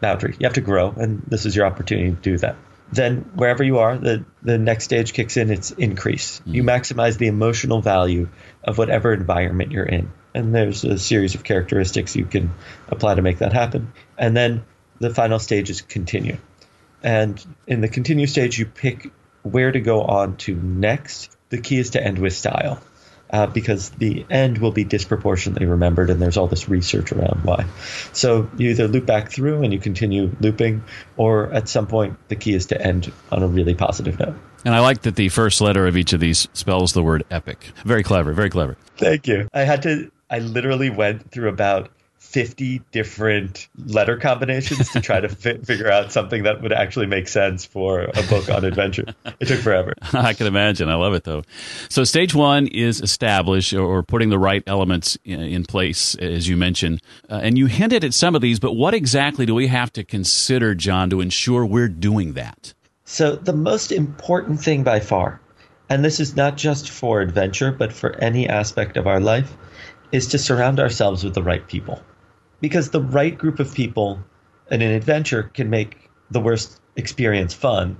boundary. 0.03 0.37
You 0.39 0.45
have 0.45 0.53
to 0.53 0.61
grow, 0.61 0.91
and 0.91 1.23
this 1.27 1.47
is 1.47 1.57
your 1.57 1.65
opportunity 1.65 2.11
to 2.11 2.17
do 2.17 2.37
that. 2.39 2.57
Then 2.93 3.31
wherever 3.35 3.65
you 3.65 3.79
are, 3.79 3.97
the, 3.97 4.27
the 4.43 4.59
next 4.59 4.85
stage 4.85 5.15
kicks 5.15 5.39
in, 5.39 5.51
it's 5.51 5.71
increase. 5.71 6.41
Mm. 6.41 6.55
You 6.57 6.63
maximize 6.63 7.17
the 7.17 7.29
emotional 7.29 7.81
value 7.81 8.29
of 8.63 8.77
whatever 8.77 9.15
environment 9.15 9.73
you're 9.73 9.87
in. 9.87 10.13
And 10.35 10.55
there's 10.55 10.85
a 10.85 10.99
series 10.99 11.35
of 11.35 11.43
characteristics 11.43 12.15
you 12.15 12.27
can 12.27 12.53
apply 12.89 13.15
to 13.15 13.23
make 13.23 13.39
that 13.39 13.55
happen. 13.55 13.95
And 14.19 14.37
then 14.37 14.67
the 15.01 15.09
final 15.09 15.39
stage 15.39 15.71
is 15.71 15.81
continue. 15.81 16.37
And 17.03 17.45
in 17.67 17.81
the 17.81 17.89
continue 17.89 18.27
stage, 18.27 18.59
you 18.59 18.67
pick 18.67 19.11
where 19.43 19.71
to 19.71 19.81
go 19.81 20.03
on 20.03 20.37
to 20.39 20.55
next. 20.55 21.37
The 21.51 21.61
key 21.61 21.79
is 21.79 21.91
to 21.91 22.03
end 22.03 22.19
with 22.19 22.33
style. 22.33 22.81
Uh, 23.29 23.45
because 23.45 23.91
the 23.91 24.25
end 24.31 24.59
will 24.59 24.71
be 24.71 24.85
disproportionately 24.85 25.67
remembered, 25.67 26.11
and 26.11 26.23
there's 26.23 26.37
all 26.37 26.47
this 26.47 26.69
research 26.69 27.11
around 27.11 27.43
why. 27.43 27.67
So 28.13 28.49
you 28.57 28.71
either 28.71 28.87
loop 28.87 29.05
back 29.05 29.33
through 29.33 29.65
and 29.65 29.73
you 29.73 29.81
continue 29.81 30.31
looping, 30.39 30.85
or 31.17 31.53
at 31.53 31.69
some 31.69 31.89
point 31.89 32.17
the 32.29 32.37
key 32.37 32.55
is 32.55 32.67
to 32.67 32.81
end 32.81 33.13
on 33.33 33.43
a 33.43 33.49
really 33.49 33.75
positive 33.75 34.17
note. 34.21 34.37
And 34.65 34.77
I 34.77 34.79
like 34.79 35.03
that 35.03 35.17
the 35.17 35.29
first 35.29 35.61
letter 35.61 35.89
of 35.89 35.97
each 35.97 36.13
of 36.13 36.21
these 36.21 36.47
spells 36.53 36.93
the 36.93 37.03
word 37.03 37.25
epic. 37.29 37.73
Very 37.85 38.05
clever, 38.05 38.33
very 38.33 38.49
clever. 38.49 38.77
Thank 38.97 39.27
you. 39.27 39.49
I 39.53 39.63
had 39.63 39.83
to, 39.83 40.13
I 40.31 40.39
literally 40.39 40.91
went 40.91 41.33
through 41.33 41.49
about 41.49 41.91
50 42.37 42.83
different 42.93 43.67
letter 43.87 44.19
combinations 44.19 44.91
to 44.91 45.01
try 45.01 45.21
to 45.21 45.29
fi- 45.31 45.57
figure 45.65 45.91
out 45.91 46.13
something 46.13 46.43
that 46.43 46.61
would 46.61 46.71
actually 46.71 47.07
make 47.07 47.29
sense 47.29 47.65
for 47.65 48.03
a 48.03 48.23
book 48.29 48.51
on 48.51 48.63
adventure. 48.63 49.07
It 49.41 49.49
took 49.49 49.61
forever. 49.61 49.95
I 50.13 50.35
can 50.35 50.47
imagine. 50.47 50.91
I 50.91 50.97
love 50.97 51.15
it 51.15 51.25
though. 51.25 51.45
So 51.89 52.05
stage 52.05 52.35
one 52.35 52.67
is 52.67 53.01
establish 53.01 53.73
or 53.73 54.03
putting 54.03 54.29
the 54.29 54.39
right 54.39 54.63
elements 54.67 55.17
in 55.25 55.65
place, 55.65 56.15
as 56.17 56.47
you 56.47 56.59
mentioned. 56.59 57.01
Uh, 57.31 57.41
and 57.43 57.57
you 57.57 57.69
hinted 57.69 58.05
at 58.05 58.13
some 58.13 58.35
of 58.35 58.43
these, 58.43 58.61
but 58.61 58.75
what 58.75 58.93
exactly 58.93 59.47
do 59.47 59.55
we 59.55 59.69
have 59.69 59.91
to 59.95 60.05
consider, 60.05 60.75
Jon, 60.75 61.09
to 61.09 61.23
ensure 61.23 61.65
we're 61.65 61.89
doing 61.89 62.35
that? 62.35 62.75
So 63.07 63.35
the 63.35 63.55
most 63.55 63.93
important 63.93 64.61
thing 64.61 64.83
by 64.83 65.01
far, 65.01 65.41
and 65.89 66.05
this 66.05 66.21
is 66.21 66.37
not 66.37 66.59
just 66.59 66.91
for 66.91 67.23
adventure, 67.23 67.73
but 67.73 67.95
for 67.95 68.15
any 68.17 68.47
aspect 68.47 68.99
of 68.99 69.07
our 69.07 69.21
life, 69.21 69.57
is 70.13 70.27
to 70.29 70.39
surround 70.39 70.81
ourselves 70.81 71.25
with 71.25 71.33
the 71.33 71.43
right 71.43 71.67
people. 71.67 72.03
Because 72.61 72.91
the 72.91 73.01
right 73.01 73.37
group 73.37 73.61
of 73.61 73.75
people 73.75 74.21
in 74.71 74.83
an 74.83 74.93
adventure 74.93 75.43
can 75.43 75.71
make 75.71 76.11
the 76.31 76.41
worst 76.41 76.81
experience 76.97 77.55
fun, 77.55 77.99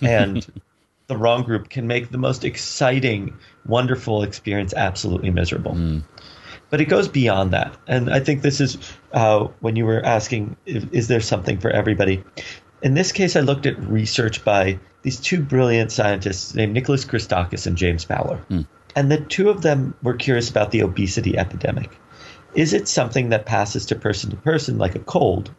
and 0.00 0.46
the 1.08 1.16
wrong 1.16 1.42
group 1.42 1.68
can 1.68 1.86
make 1.86 2.10
the 2.10 2.18
most 2.18 2.44
exciting, 2.44 3.36
wonderful 3.66 4.22
experience 4.22 4.74
absolutely 4.74 5.30
miserable. 5.30 5.72
Mm. 5.72 6.04
But 6.70 6.82
it 6.82 6.86
goes 6.86 7.08
beyond 7.08 7.52
that. 7.52 7.74
And 7.86 8.12
I 8.12 8.20
think 8.20 8.42
this 8.42 8.60
is 8.60 8.76
uh, 9.12 9.48
when 9.60 9.76
you 9.76 9.86
were 9.86 10.04
asking, 10.04 10.56
is, 10.66 10.84
is 10.92 11.08
there 11.08 11.20
something 11.20 11.58
for 11.58 11.70
everybody? 11.70 12.22
In 12.82 12.94
this 12.94 13.12
case, 13.12 13.36
I 13.36 13.40
looked 13.40 13.64
at 13.64 13.78
research 13.78 14.44
by 14.44 14.78
these 15.02 15.18
two 15.18 15.42
brilliant 15.42 15.92
scientists 15.92 16.54
named 16.54 16.74
Nicholas 16.74 17.06
Christakis 17.06 17.66
and 17.66 17.76
James 17.76 18.04
Fowler. 18.04 18.44
Mm. 18.50 18.66
And 18.94 19.10
the 19.10 19.18
two 19.18 19.48
of 19.48 19.62
them 19.62 19.94
were 20.02 20.14
curious 20.14 20.50
about 20.50 20.70
the 20.70 20.82
obesity 20.82 21.38
epidemic. 21.38 21.90
Is 22.54 22.72
it 22.72 22.88
something 22.88 23.28
that 23.30 23.46
passes 23.46 23.86
to 23.86 23.96
person 23.96 24.30
to 24.30 24.36
person 24.36 24.78
like 24.78 24.94
a 24.94 25.00
cold, 25.00 25.50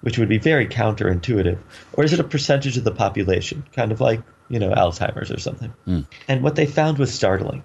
which 0.00 0.18
would 0.18 0.28
be 0.28 0.38
very 0.38 0.66
counterintuitive, 0.66 1.58
or 1.92 2.04
is 2.04 2.12
it 2.12 2.20
a 2.20 2.24
percentage 2.24 2.76
of 2.76 2.84
the 2.84 2.92
population, 2.92 3.64
kind 3.74 3.92
of 3.92 4.00
like, 4.00 4.22
you 4.48 4.58
know, 4.58 4.70
Alzheimer's 4.70 5.30
or 5.30 5.40
something? 5.40 5.72
Mm. 5.86 6.06
And 6.28 6.42
what 6.42 6.54
they 6.54 6.66
found 6.66 6.98
was 6.98 7.12
startling. 7.12 7.62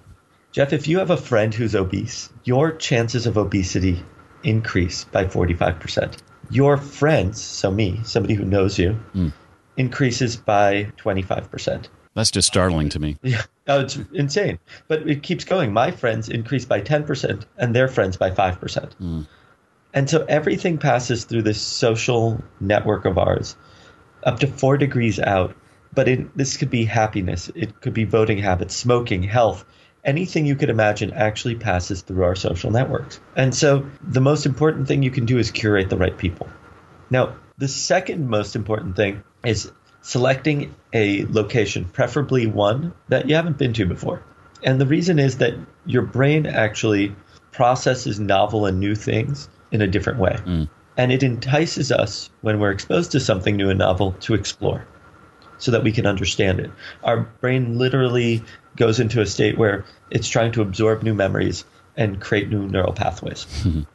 Jeff, 0.51 0.73
if 0.73 0.87
you 0.87 0.99
have 0.99 1.09
a 1.09 1.17
friend 1.17 1.53
who's 1.53 1.75
obese, 1.75 2.29
your 2.43 2.71
chances 2.71 3.25
of 3.25 3.37
obesity 3.37 4.03
increase 4.43 5.03
by 5.05 5.25
45%. 5.25 6.17
Your 6.49 6.77
friends, 6.77 7.41
so 7.41 7.71
me, 7.71 8.01
somebody 8.03 8.35
who 8.35 8.45
knows 8.45 8.77
you, 8.77 8.99
mm. 9.15 9.33
increases 9.77 10.35
by 10.35 10.91
25%. 10.97 11.87
That's 12.13 12.31
just 12.31 12.47
startling 12.47 12.89
to 12.89 12.99
me. 12.99 13.17
Yeah. 13.23 13.43
Oh, 13.67 13.81
it's 13.81 13.97
insane. 14.13 14.59
But 14.87 15.09
it 15.09 15.23
keeps 15.23 15.45
going. 15.45 15.71
My 15.71 15.91
friends 15.91 16.29
increase 16.29 16.65
by 16.65 16.81
10% 16.81 17.45
and 17.57 17.75
their 17.75 17.87
friends 17.87 18.17
by 18.17 18.31
5%. 18.31 18.59
Mm. 19.01 19.27
And 19.93 20.09
so 20.09 20.25
everything 20.27 20.77
passes 20.77 21.23
through 21.23 21.43
this 21.43 21.61
social 21.61 22.43
network 22.59 23.05
of 23.05 23.17
ours 23.17 23.55
up 24.23 24.39
to 24.39 24.47
four 24.47 24.77
degrees 24.77 25.19
out. 25.19 25.55
But 25.93 26.07
it, 26.07 26.35
this 26.35 26.57
could 26.57 26.71
be 26.71 26.85
happiness, 26.85 27.51
it 27.53 27.79
could 27.79 27.93
be 27.93 28.03
voting 28.03 28.39
habits, 28.39 28.75
smoking, 28.75 29.21
health, 29.21 29.63
anything 30.03 30.45
you 30.47 30.55
could 30.55 30.71
imagine 30.71 31.13
actually 31.13 31.55
passes 31.55 32.01
through 32.01 32.23
our 32.23 32.35
social 32.35 32.71
networks. 32.71 33.19
And 33.35 33.53
so 33.53 33.85
the 34.01 34.21
most 34.21 34.47
important 34.47 34.87
thing 34.87 35.03
you 35.03 35.11
can 35.11 35.25
do 35.25 35.37
is 35.37 35.51
curate 35.51 35.91
the 35.91 35.97
right 35.97 36.17
people. 36.17 36.49
Now, 37.11 37.35
the 37.59 37.67
second 37.67 38.27
most 38.27 38.55
important 38.55 38.95
thing 38.95 39.23
is 39.45 39.71
selecting 40.03 40.75
a 40.93 41.25
location, 41.25 41.85
preferably 41.85 42.45
one 42.45 42.93
that 43.07 43.27
you 43.27 43.35
haven't 43.35 43.57
been 43.57 43.73
to 43.73 43.85
before. 43.85 44.21
And 44.61 44.79
the 44.79 44.85
reason 44.85 45.17
is 45.17 45.37
that 45.37 45.55
your 45.85 46.03
brain 46.03 46.45
actually 46.45 47.15
processes 47.51 48.19
novel 48.19 48.65
and 48.65 48.79
new 48.79 48.95
things 48.95 49.49
in 49.71 49.81
a 49.81 49.87
different 49.87 50.19
way. 50.19 50.37
Mm. 50.45 50.69
And 50.97 51.11
it 51.11 51.23
entices 51.23 51.91
us 51.91 52.29
when 52.41 52.59
we're 52.59 52.71
exposed 52.71 53.11
to 53.13 53.19
something 53.19 53.55
new 53.55 53.69
and 53.69 53.79
novel 53.79 54.11
to 54.21 54.35
explore 54.35 54.85
so 55.57 55.71
that 55.71 55.83
we 55.83 55.91
can 55.91 56.05
understand 56.05 56.59
it. 56.59 56.69
Our 57.03 57.21
brain 57.41 57.77
literally 57.77 58.43
goes 58.75 58.99
into 58.99 59.21
a 59.21 59.25
state 59.25 59.57
where 59.57 59.85
it's 60.11 60.27
trying 60.27 60.51
to 60.53 60.61
absorb 60.61 61.01
new 61.01 61.13
memories 61.13 61.63
and 61.95 62.19
create 62.19 62.49
new 62.49 62.67
neural 62.67 62.93
pathways. 62.93 63.47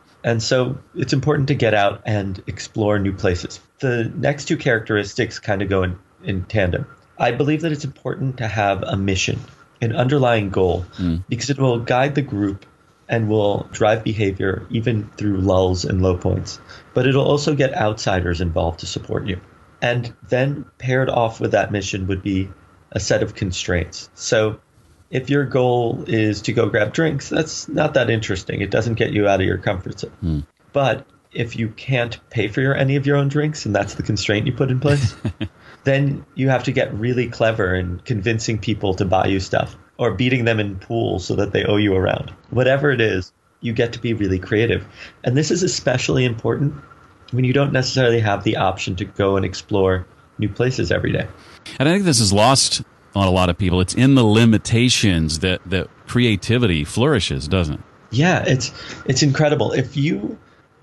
and 0.24 0.42
so 0.42 0.78
it's 0.94 1.12
important 1.12 1.48
to 1.48 1.54
get 1.54 1.74
out 1.74 2.00
and 2.06 2.42
explore 2.46 2.98
new 2.98 3.12
places. 3.12 3.60
The 3.78 4.10
next 4.14 4.46
two 4.46 4.56
characteristics 4.56 5.38
kind 5.38 5.62
of 5.62 5.68
go 5.68 5.82
in, 5.82 5.98
in 6.22 6.44
tandem. 6.44 6.86
I 7.18 7.32
believe 7.32 7.62
that 7.62 7.72
it's 7.72 7.84
important 7.84 8.38
to 8.38 8.48
have 8.48 8.82
a 8.82 8.96
mission, 8.96 9.40
an 9.80 9.94
underlying 9.94 10.50
goal, 10.50 10.84
mm. 10.96 11.24
because 11.28 11.50
it 11.50 11.58
will 11.58 11.80
guide 11.80 12.14
the 12.14 12.22
group 12.22 12.66
and 13.08 13.28
will 13.28 13.68
drive 13.72 14.04
behavior 14.04 14.66
even 14.70 15.08
through 15.16 15.38
lulls 15.38 15.84
and 15.84 16.02
low 16.02 16.16
points. 16.16 16.60
But 16.94 17.06
it'll 17.06 17.26
also 17.26 17.54
get 17.54 17.74
outsiders 17.74 18.40
involved 18.40 18.80
to 18.80 18.86
support 18.86 19.26
you. 19.26 19.40
And 19.80 20.14
then 20.28 20.66
paired 20.78 21.08
off 21.08 21.40
with 21.40 21.52
that 21.52 21.72
mission 21.72 22.06
would 22.08 22.22
be 22.22 22.50
a 22.92 23.00
set 23.00 23.22
of 23.22 23.34
constraints. 23.34 24.10
So 24.14 24.60
if 25.10 25.30
your 25.30 25.44
goal 25.44 26.04
is 26.06 26.42
to 26.42 26.52
go 26.52 26.68
grab 26.68 26.92
drinks, 26.92 27.28
that's 27.28 27.68
not 27.68 27.94
that 27.94 28.10
interesting. 28.10 28.60
It 28.60 28.70
doesn't 28.70 28.94
get 28.94 29.12
you 29.12 29.28
out 29.28 29.40
of 29.40 29.46
your 29.46 29.58
comfort 29.58 30.00
zone. 30.00 30.10
Hmm. 30.20 30.40
But 30.72 31.06
if 31.32 31.56
you 31.56 31.68
can't 31.70 32.18
pay 32.30 32.48
for 32.48 32.60
your, 32.60 32.74
any 32.74 32.96
of 32.96 33.06
your 33.06 33.16
own 33.16 33.28
drinks, 33.28 33.66
and 33.66 33.74
that's 33.74 33.94
the 33.94 34.02
constraint 34.02 34.46
you 34.46 34.52
put 34.52 34.70
in 34.70 34.80
place, 34.80 35.14
then 35.84 36.24
you 36.34 36.48
have 36.48 36.64
to 36.64 36.72
get 36.72 36.92
really 36.94 37.28
clever 37.28 37.74
in 37.74 38.00
convincing 38.00 38.58
people 38.58 38.94
to 38.94 39.04
buy 39.04 39.26
you 39.26 39.40
stuff 39.40 39.76
or 39.98 40.12
beating 40.12 40.44
them 40.44 40.60
in 40.60 40.78
pools 40.78 41.26
so 41.26 41.34
that 41.34 41.52
they 41.52 41.64
owe 41.64 41.76
you 41.76 41.94
around. 41.94 42.32
Whatever 42.50 42.90
it 42.90 43.00
is, 43.00 43.32
you 43.60 43.72
get 43.72 43.92
to 43.92 43.98
be 43.98 44.14
really 44.14 44.38
creative. 44.38 44.86
And 45.24 45.36
this 45.36 45.50
is 45.50 45.62
especially 45.62 46.24
important 46.24 46.74
when 47.32 47.44
you 47.44 47.52
don't 47.52 47.72
necessarily 47.72 48.20
have 48.20 48.44
the 48.44 48.56
option 48.56 48.96
to 48.96 49.04
go 49.04 49.36
and 49.36 49.44
explore 49.44 50.06
new 50.38 50.48
places 50.48 50.90
every 50.92 51.12
day. 51.12 51.26
And 51.78 51.88
I 51.88 51.92
think 51.92 52.04
this 52.04 52.20
is 52.20 52.32
lost 52.32 52.82
on 53.14 53.26
a 53.26 53.30
lot 53.30 53.50
of 53.50 53.58
people. 53.58 53.80
It's 53.80 53.94
in 53.94 54.14
the 54.14 54.24
limitations 54.24 55.40
that 55.40 55.60
that 55.66 55.88
creativity 56.06 56.84
flourishes, 56.84 57.48
doesn't 57.48 57.74
it? 57.74 57.80
Yeah, 58.10 58.44
it's 58.46 58.72
it's 59.04 59.22
incredible. 59.22 59.72
If 59.72 59.96
you 59.96 60.38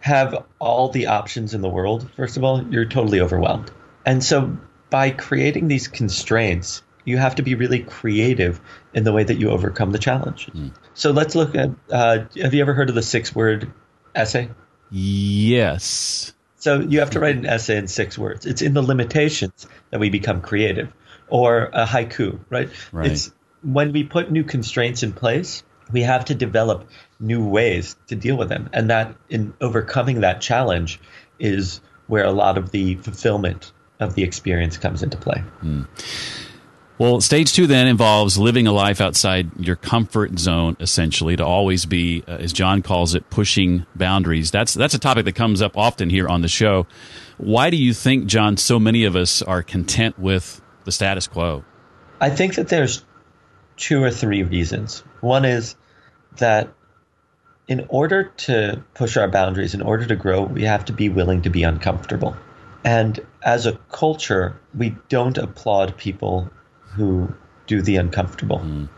have 0.05 0.45
all 0.59 0.89
the 0.89 1.07
options 1.07 1.55
in 1.55 1.61
the 1.61 1.67
world, 1.67 2.07
first 2.15 2.37
of 2.37 2.43
all, 2.43 2.63
you're 2.69 2.85
totally 2.85 3.19
overwhelmed. 3.19 3.71
And 4.05 4.23
so 4.23 4.55
by 4.91 5.09
creating 5.09 5.67
these 5.67 5.87
constraints, 5.87 6.83
you 7.05 7.17
have 7.17 7.33
to 7.35 7.41
be 7.41 7.55
really 7.55 7.79
creative 7.79 8.61
in 8.93 9.03
the 9.03 9.11
way 9.11 9.23
that 9.23 9.39
you 9.39 9.49
overcome 9.49 9.91
the 9.91 9.97
challenge. 9.97 10.45
Mm. 10.53 10.75
So 10.93 11.09
let's 11.09 11.33
look 11.33 11.55
at 11.55 11.71
uh, 11.89 12.25
have 12.39 12.53
you 12.53 12.61
ever 12.61 12.75
heard 12.75 12.89
of 12.89 12.95
the 12.95 13.01
six 13.01 13.33
word 13.33 13.73
essay? 14.13 14.51
Yes. 14.91 16.33
So 16.57 16.81
you 16.81 16.99
have 16.99 17.09
to 17.11 17.19
write 17.19 17.37
an 17.37 17.47
essay 17.47 17.75
in 17.75 17.87
six 17.87 18.15
words. 18.15 18.45
It's 18.45 18.61
in 18.61 18.75
the 18.75 18.83
limitations 18.83 19.65
that 19.89 19.99
we 19.99 20.11
become 20.11 20.39
creative 20.39 20.93
or 21.29 21.71
a 21.73 21.87
haiku, 21.87 22.41
right? 22.51 22.69
right? 22.91 23.11
It's 23.11 23.31
when 23.63 23.91
we 23.91 24.03
put 24.03 24.29
new 24.29 24.43
constraints 24.43 25.01
in 25.01 25.13
place, 25.13 25.63
we 25.91 26.01
have 26.01 26.25
to 26.25 26.35
develop 26.35 26.89
new 27.19 27.47
ways 27.47 27.95
to 28.07 28.15
deal 28.15 28.37
with 28.37 28.49
them. 28.49 28.69
And 28.73 28.89
that 28.89 29.15
in 29.29 29.53
overcoming 29.61 30.21
that 30.21 30.41
challenge 30.41 30.99
is 31.39 31.81
where 32.07 32.25
a 32.25 32.31
lot 32.31 32.57
of 32.57 32.71
the 32.71 32.95
fulfillment 32.95 33.71
of 33.99 34.15
the 34.15 34.23
experience 34.23 34.77
comes 34.77 35.01
into 35.01 35.17
play. 35.17 35.43
Mm. 35.63 35.87
Well, 36.97 37.19
stage 37.19 37.51
two 37.51 37.67
then 37.67 37.87
involves 37.87 38.37
living 38.37 38.67
a 38.67 38.71
life 38.71 39.01
outside 39.01 39.51
your 39.59 39.75
comfort 39.75 40.39
zone, 40.39 40.77
essentially, 40.79 41.35
to 41.35 41.45
always 41.45 41.85
be, 41.85 42.23
uh, 42.25 42.31
as 42.31 42.53
Jon 42.53 42.81
calls 42.81 43.15
it, 43.15 43.29
pushing 43.29 43.85
boundaries. 43.95 44.49
That's 44.49 44.73
that's 44.73 44.93
a 44.93 44.99
topic 44.99 45.25
that 45.25 45.35
comes 45.35 45.61
up 45.61 45.77
often 45.77 46.09
here 46.09 46.29
on 46.29 46.41
the 46.41 46.47
show. 46.47 46.87
Why 47.37 47.69
do 47.69 47.75
you 47.75 47.93
think, 47.93 48.27
Jon, 48.27 48.55
so 48.55 48.79
many 48.79 49.03
of 49.03 49.17
us 49.17 49.41
are 49.41 49.61
content 49.61 50.17
with 50.17 50.61
the 50.85 50.91
status 50.91 51.27
quo? 51.27 51.65
I 52.21 52.29
think 52.29 52.55
that 52.55 52.69
there's 52.69 53.03
two 53.75 54.01
or 54.01 54.09
three 54.09 54.43
reasons. 54.43 55.03
One 55.19 55.43
is 55.43 55.75
that 56.37 56.69
in 57.67 57.85
order 57.89 58.25
to 58.25 58.83
push 58.93 59.17
our 59.17 59.27
boundaries, 59.27 59.73
in 59.73 59.81
order 59.81 60.05
to 60.05 60.15
grow, 60.15 60.43
we 60.43 60.63
have 60.63 60.85
to 60.85 60.93
be 60.93 61.09
willing 61.09 61.41
to 61.43 61.49
be 61.49 61.63
uncomfortable. 61.63 62.35
And 62.83 63.19
as 63.41 63.65
a 63.65 63.73
culture, 63.91 64.59
we 64.77 64.95
don't 65.09 65.37
applaud 65.37 65.97
people 65.97 66.51
who 66.93 67.33
do 67.65 67.81
the 67.81 67.95
uncomfortable 67.95 68.59
mm. 68.59 68.89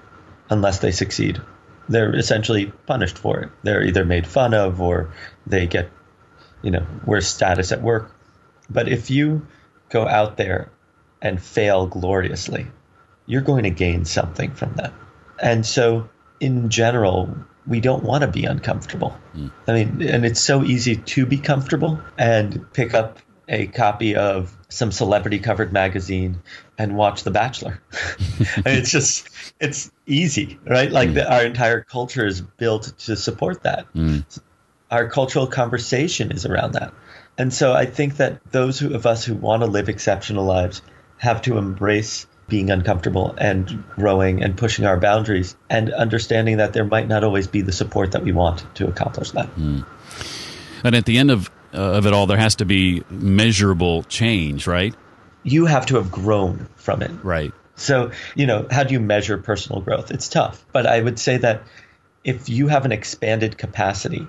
unless 0.50 0.80
they 0.80 0.92
succeed. 0.92 1.42
They're 1.88 2.14
essentially 2.14 2.66
punished 2.86 3.18
for 3.18 3.40
it. 3.40 3.50
They're 3.64 3.84
either 3.84 4.04
made 4.04 4.28
fun 4.28 4.54
of 4.54 4.82
or 4.82 5.14
they 5.46 5.68
get, 5.68 5.90
you 6.62 6.72
know, 6.72 6.86
worse 7.06 7.28
status 7.28 7.72
at 7.72 7.82
work. 7.82 8.14
But 8.70 8.90
if 8.90 9.10
you 9.10 9.48
go 9.90 10.06
out 10.06 10.36
there 10.36 10.70
and 11.22 11.42
fail 11.42 11.88
gloriously, 11.88 12.68
you're 13.26 13.42
going 13.42 13.64
to 13.64 13.70
gain 13.70 14.04
something 14.04 14.52
from 14.52 14.74
that. 14.76 14.94
And 15.42 15.66
so, 15.66 16.10
in 16.42 16.70
general, 16.70 17.34
we 17.68 17.82
don't 17.82 18.04
want 18.04 18.22
to 18.22 18.28
be 18.28 18.46
uncomfortable. 18.46 19.18
Mm. 19.36 19.52
I 19.68 19.74
mean, 19.74 20.02
and 20.08 20.26
it's 20.26 20.42
so 20.42 20.64
easy 20.64 20.96
to 20.96 21.26
be 21.26 21.38
comfortable 21.38 22.00
and 22.18 22.72
pick 22.74 22.94
up 22.94 23.20
a 23.50 23.68
copy 23.68 24.16
of 24.16 24.56
some 24.70 24.92
celebrity 24.92 25.40
covered 25.40 25.72
magazine 25.72 26.42
and 26.78 26.96
watch 26.96 27.24
The 27.24 27.32
Bachelor. 27.32 27.82
I 27.94 28.62
mean, 28.66 28.78
it's 28.78 28.92
just, 28.92 29.30
it's 29.60 29.92
easy, 30.06 30.60
right? 30.66 30.92
Like 30.92 31.10
mm. 31.10 31.16
the, 31.16 31.34
our 31.34 31.46
entire 31.46 31.82
culture 31.82 32.26
is 32.26 32.42
built 32.42 32.94
to 33.00 33.16
support 33.16 33.64
that. 33.64 33.92
Mm. 33.94 34.26
Our 34.92 35.10
cultural 35.10 35.48
conversation 35.48 36.32
is 36.32 36.46
around 36.46 36.74
that. 36.74 36.94
And 37.38 37.54
so 37.54 37.74
I 37.74 37.86
think 37.86 38.18
that 38.18 38.42
those 38.52 38.80
who, 38.80 38.94
of 38.94 39.06
us 39.06 39.24
who 39.24 39.36
want 39.36 39.62
to 39.62 39.68
live 39.68 39.90
exceptional 39.90 40.46
lives 40.46 40.82
have 41.18 41.42
to 41.44 41.58
embrace 41.58 42.26
being 42.48 42.70
uncomfortable 42.70 43.36
and 43.38 43.84
growing 43.96 44.42
and 44.42 44.56
pushing 44.56 44.86
our 44.86 44.98
boundaries 44.98 45.56
and 45.70 45.92
understanding 45.94 46.58
that 46.58 46.74
there 46.74 46.86
might 46.86 47.08
not 47.08 47.24
always 47.24 47.48
be 47.48 47.62
the 47.62 47.72
support 47.72 48.14
that 48.14 48.24
we 48.24 48.32
want 48.32 48.64
to 48.76 48.88
accomplish 48.88 49.32
that. 49.32 49.54
Mm. 49.56 49.86
And 50.84 50.96
at 50.96 51.06
the 51.06 51.18
end 51.18 51.32
of, 51.32 51.52
uh, 51.74 51.78
of 51.78 52.06
it 52.06 52.14
all, 52.14 52.26
there 52.26 52.38
has 52.38 52.56
to 52.56 52.66
be 52.66 53.04
measurable 53.10 54.04
change, 54.04 54.66
right? 54.68 54.96
You 55.44 55.66
have 55.66 55.86
to 55.88 55.96
have 55.96 56.12
grown 56.12 56.70
from 56.76 57.02
it. 57.02 57.12
Right. 57.24 57.54
So, 57.76 58.12
you 58.36 58.48
know, 58.48 58.66
how 58.72 58.84
do 58.84 58.94
you 58.94 59.00
measure 59.00 59.38
personal 59.38 59.82
growth? 59.82 60.10
It's 60.12 60.30
tough. 60.30 60.66
But 60.72 60.88
I 60.88 61.02
would 61.02 61.20
say 61.20 61.38
that 61.38 61.64
if 62.24 62.50
you 62.50 62.68
have 62.68 62.86
an 62.86 62.92
expanded 62.92 63.58
capacity 63.58 64.26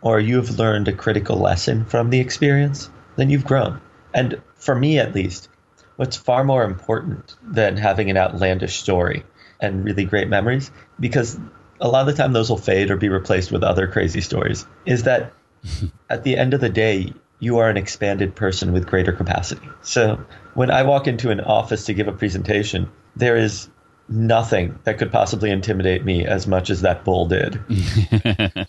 or 0.00 0.20
you've 0.20 0.58
learned 0.58 0.88
a 0.88 0.92
critical 0.92 1.36
lesson 1.36 1.84
from 1.84 2.10
the 2.10 2.20
experience, 2.20 2.90
then 3.16 3.28
you've 3.30 3.44
grown. 3.44 3.80
And 4.14 4.40
for 4.54 4.74
me, 4.74 4.98
at 4.98 5.14
least, 5.14 5.48
what's 5.96 6.16
far 6.16 6.44
more 6.44 6.64
important 6.64 7.34
than 7.42 7.76
having 7.76 8.10
an 8.10 8.16
outlandish 8.16 8.76
story 8.76 9.24
and 9.60 9.84
really 9.84 10.04
great 10.04 10.28
memories, 10.28 10.70
because 11.00 11.38
a 11.80 11.88
lot 11.88 12.08
of 12.08 12.14
the 12.14 12.22
time 12.22 12.32
those 12.32 12.50
will 12.50 12.56
fade 12.56 12.90
or 12.90 12.96
be 12.96 13.08
replaced 13.08 13.50
with 13.50 13.62
other 13.62 13.86
crazy 13.86 14.20
stories, 14.20 14.66
is 14.84 15.04
that 15.04 15.32
at 16.10 16.24
the 16.24 16.36
end 16.36 16.54
of 16.54 16.60
the 16.60 16.68
day, 16.68 17.12
you 17.38 17.58
are 17.58 17.68
an 17.68 17.76
expanded 17.76 18.34
person 18.34 18.72
with 18.72 18.86
greater 18.86 19.12
capacity. 19.12 19.68
So 19.82 20.24
when 20.54 20.70
I 20.70 20.84
walk 20.84 21.06
into 21.06 21.30
an 21.30 21.40
office 21.40 21.84
to 21.86 21.94
give 21.94 22.08
a 22.08 22.12
presentation, 22.12 22.90
there 23.14 23.36
is 23.36 23.68
nothing 24.08 24.78
that 24.84 24.98
could 24.98 25.10
possibly 25.10 25.50
intimidate 25.50 26.04
me 26.04 26.24
as 26.24 26.46
much 26.46 26.70
as 26.70 26.82
that 26.82 27.04
bull 27.04 27.26
did. 27.26 27.60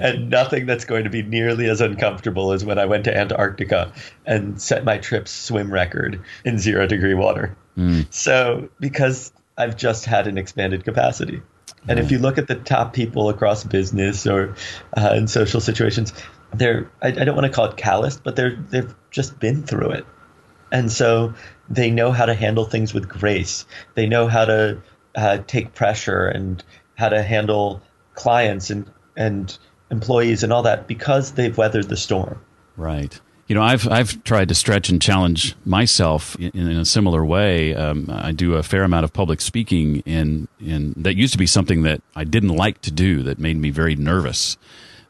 and 0.00 0.30
nothing 0.30 0.66
that's 0.66 0.84
going 0.84 1.04
to 1.04 1.10
be 1.10 1.22
nearly 1.22 1.68
as 1.68 1.80
uncomfortable 1.80 2.52
as 2.52 2.64
when 2.64 2.78
I 2.78 2.86
went 2.86 3.04
to 3.04 3.16
Antarctica 3.16 3.92
and 4.26 4.60
set 4.60 4.84
my 4.84 4.98
trip's 4.98 5.30
swim 5.30 5.72
record 5.72 6.20
in 6.44 6.58
zero 6.58 6.86
degree 6.86 7.14
water. 7.14 7.56
Mm. 7.76 8.06
So, 8.12 8.68
because 8.80 9.32
I've 9.56 9.76
just 9.76 10.04
had 10.04 10.26
an 10.26 10.38
expanded 10.38 10.84
capacity. 10.84 11.42
And 11.88 11.98
if 11.98 12.12
you 12.12 12.18
look 12.18 12.38
at 12.38 12.46
the 12.46 12.54
top 12.54 12.92
people 12.92 13.28
across 13.28 13.64
business 13.64 14.26
or 14.26 14.54
uh, 14.96 15.14
in 15.16 15.26
social 15.26 15.60
situations, 15.60 16.12
they're 16.54 16.90
I, 17.02 17.08
I 17.08 17.24
don't 17.24 17.34
want 17.34 17.46
to 17.46 17.52
call 17.52 17.66
it 17.66 17.76
calloused, 17.76 18.22
but 18.22 18.36
they're 18.36 18.54
they've 18.70 18.94
just 19.10 19.38
been 19.40 19.64
through 19.64 19.90
it, 19.90 20.06
and 20.72 20.90
so 20.90 21.34
they 21.68 21.90
know 21.90 22.10
how 22.10 22.26
to 22.26 22.34
handle 22.34 22.64
things 22.64 22.92
with 22.92 23.08
grace. 23.08 23.64
They 23.94 24.06
know 24.06 24.26
how 24.26 24.46
to 24.46 24.82
uh, 25.14 25.38
take 25.46 25.74
pressure 25.74 26.26
and 26.26 26.64
how 26.96 27.10
to 27.10 27.22
handle 27.22 27.80
clients 28.14 28.70
and 28.70 28.90
and 29.16 29.56
employees 29.90 30.42
and 30.42 30.52
all 30.52 30.62
that 30.62 30.88
because 30.88 31.32
they've 31.32 31.56
weathered 31.56 31.88
the 31.88 31.96
storm. 31.96 32.40
Right. 32.76 33.20
You 33.46 33.54
know, 33.54 33.62
I've 33.62 33.86
I've 33.88 34.24
tried 34.24 34.48
to 34.48 34.54
stretch 34.54 34.88
and 34.88 35.00
challenge 35.00 35.54
myself 35.66 36.34
in, 36.36 36.50
in 36.54 36.78
a 36.78 36.86
similar 36.86 37.24
way. 37.24 37.74
Um, 37.74 38.06
I 38.08 38.32
do 38.32 38.54
a 38.54 38.62
fair 38.62 38.82
amount 38.82 39.04
of 39.04 39.12
public 39.12 39.42
speaking, 39.42 39.96
in 40.06 40.48
in 40.58 40.94
that 40.96 41.16
used 41.16 41.34
to 41.34 41.38
be 41.38 41.46
something 41.46 41.82
that 41.82 42.00
I 42.16 42.24
didn't 42.24 42.56
like 42.56 42.80
to 42.82 42.90
do. 42.90 43.22
That 43.22 43.38
made 43.38 43.58
me 43.58 43.68
very 43.68 43.94
nervous, 43.94 44.56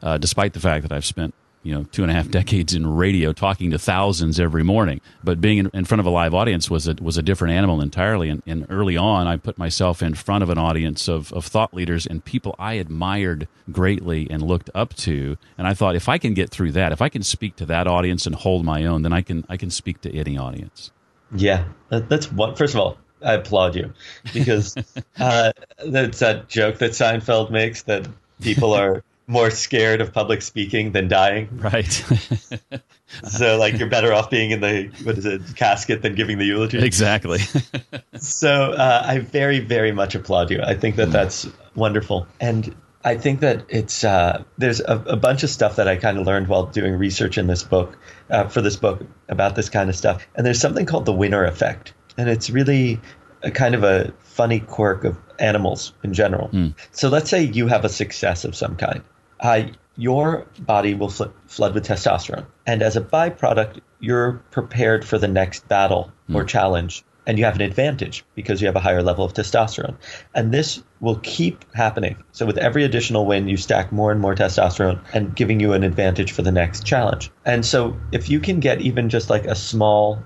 uh, 0.01 0.17
despite 0.17 0.51
the 0.53 0.59
fact 0.59 0.83
that 0.83 0.91
I've 0.91 1.05
spent 1.05 1.33
you 1.63 1.73
know 1.73 1.85
two 1.91 2.03
and 2.03 2.11
a 2.11 2.13
half 2.13 2.29
decades 2.29 2.73
in 2.73 2.85
radio 2.85 3.33
talking 3.33 3.71
to 3.71 3.79
thousands 3.79 4.39
every 4.39 4.63
morning. 4.63 5.01
But 5.23 5.41
being 5.41 5.57
in, 5.57 5.71
in 5.73 5.85
front 5.85 5.99
of 5.99 6.05
a 6.05 6.09
live 6.09 6.33
audience 6.33 6.69
was 6.69 6.87
a 6.87 6.95
was 7.01 7.17
a 7.17 7.21
different 7.21 7.53
animal 7.53 7.81
entirely. 7.81 8.29
And, 8.29 8.43
and, 8.45 8.67
early 8.69 8.95
on 8.95 9.27
i 9.27 9.35
put 9.37 9.57
myself 9.57 10.01
in 10.01 10.13
front 10.13 10.41
of 10.41 10.49
an 10.49 10.57
audience 10.57 11.07
of, 11.07 11.33
of 11.33 11.45
thought 11.45 11.73
leaders 11.73 12.05
and 12.05 12.23
people 12.23 12.55
i 12.57 12.73
admired 12.73 13.47
greatly 13.71 14.27
and 14.29 14.41
looked 14.41 14.69
up 14.75 14.93
to. 14.95 15.37
And 15.57 15.67
i 15.67 15.73
thought 15.73 15.95
if 15.95 16.07
i 16.07 16.17
can 16.17 16.33
get 16.33 16.49
through 16.49 16.71
that 16.73 16.91
if 16.91 17.01
i 17.01 17.09
can 17.09 17.23
speak 17.23 17.55
to 17.57 17.65
that 17.67 17.87
audience 17.87 18.25
and 18.25 18.35
hold 18.35 18.65
my 18.65 18.85
own 18.85 19.01
then 19.01 19.13
i 19.13 19.21
can 19.21 19.45
i 19.49 19.57
can 19.57 19.69
speak 19.69 20.01
to 20.01 20.15
any 20.15 20.37
audience. 20.37 20.91
Yeah 21.35 21.65
that's 21.89 22.31
what 22.31 22.57
first 22.57 22.73
of 22.73 22.79
all 22.79 22.97
I 23.21 23.33
applaud 23.33 23.75
you 23.75 23.93
because 24.33 24.75
uh, 25.19 25.53
that's 25.85 26.19
that 26.19 26.49
joke 26.49 26.79
that 26.79 26.91
Seinfeld 26.91 27.51
makes 27.51 27.83
that 27.83 28.07
people 28.41 28.73
are 28.73 29.03
more 29.27 29.49
scared 29.49 30.01
of 30.01 30.13
public 30.13 30.41
speaking 30.41 30.91
than 30.91 31.07
dying. 31.07 31.49
Right. 31.53 31.91
so 33.23 33.57
like 33.57 33.77
you're 33.77 33.89
better 33.89 34.13
off 34.13 34.29
being 34.29 34.51
in 34.51 34.61
the 34.61 34.91
what 35.03 35.17
is 35.17 35.25
it 35.25 35.41
casket 35.55 36.01
than 36.01 36.15
giving 36.15 36.37
the 36.37 36.45
eulogy. 36.45 36.79
Exactly. 36.79 37.39
so 38.15 38.73
uh, 38.73 39.03
I 39.05 39.19
very 39.19 39.59
very 39.59 39.91
much 39.91 40.15
applaud 40.15 40.51
you. 40.51 40.61
I 40.61 40.75
think 40.75 40.97
that 40.97 41.11
that's 41.11 41.47
wonderful, 41.75 42.27
and 42.39 42.75
I 43.03 43.17
think 43.17 43.39
that 43.41 43.65
it's 43.69 44.03
uh, 44.03 44.43
there's 44.57 44.79
a, 44.81 45.03
a, 45.07 45.15
bunch 45.15 45.43
of 45.43 45.49
stuff 45.49 45.77
that 45.77 45.87
I 45.87 45.95
kind 45.95 46.17
of 46.17 46.25
learned 46.25 46.47
while 46.47 46.65
doing 46.65 46.93
research 46.93 47.37
in 47.37 47.47
this 47.47 47.63
book 47.63 47.97
uh, 48.29 48.47
for 48.47 48.61
this 48.61 48.75
book 48.75 49.05
about 49.29 49.55
this 49.55 49.69
kind 49.69 49.89
of 49.89 49.95
stuff, 49.95 50.27
and 50.35 50.45
there's 50.45 50.59
something 50.59 50.85
called 50.85 51.05
the 51.05 51.13
winner 51.13 51.45
effect, 51.45 51.93
and 52.17 52.29
it's 52.29 52.49
really 52.49 52.99
a 53.41 53.51
kind 53.51 53.75
of 53.75 53.83
a 53.83 54.13
funny 54.19 54.59
quirk 54.59 55.03
of 55.03 55.17
animals 55.39 55.93
in 56.03 56.13
general. 56.13 56.49
Mm. 56.49 56.73
So 56.91 57.09
let's 57.09 57.29
say 57.29 57.43
you 57.43 57.67
have 57.67 57.83
a 57.85 57.89
success 57.89 58.45
of 58.45 58.55
some 58.55 58.75
kind 58.75 59.03
uh, 59.43 59.63
your 59.95 60.47
body 60.59 60.95
will 60.95 61.09
fl- 61.09 61.25
flood 61.45 61.75
with 61.75 61.85
testosterone. 61.85 62.45
And 62.65 62.81
as 62.81 62.95
a 62.95 63.01
byproduct, 63.01 63.81
you're 63.99 64.41
prepared 64.51 65.05
for 65.05 65.17
the 65.17 65.27
next 65.27 65.67
battle 65.67 66.11
mm. 66.29 66.35
or 66.35 66.43
challenge. 66.45 67.03
And 67.25 67.37
you 67.37 67.45
have 67.45 67.55
an 67.55 67.61
advantage 67.61 68.25
because 68.35 68.59
you 68.59 68.67
have 68.67 68.75
a 68.75 68.81
higher 68.81 69.01
level 69.01 69.23
of 69.23 69.33
testosterone. 69.33 69.95
And 70.35 70.51
this 70.51 70.83
will 70.99 71.19
keep 71.23 71.63
happening. 71.73 72.17
So, 72.33 72.45
with 72.45 72.57
every 72.57 72.83
additional 72.83 73.25
win, 73.25 73.47
you 73.47 73.55
stack 73.55 73.93
more 73.93 74.11
and 74.11 74.19
more 74.19 74.35
testosterone 74.35 74.99
and 75.13 75.33
giving 75.33 75.61
you 75.61 75.71
an 75.71 75.83
advantage 75.83 76.33
for 76.33 76.41
the 76.41 76.51
next 76.51 76.85
challenge. 76.85 77.31
And 77.45 77.65
so, 77.65 77.97
if 78.11 78.29
you 78.29 78.41
can 78.41 78.59
get 78.59 78.81
even 78.81 79.07
just 79.07 79.29
like 79.29 79.45
a 79.45 79.55
small 79.55 80.21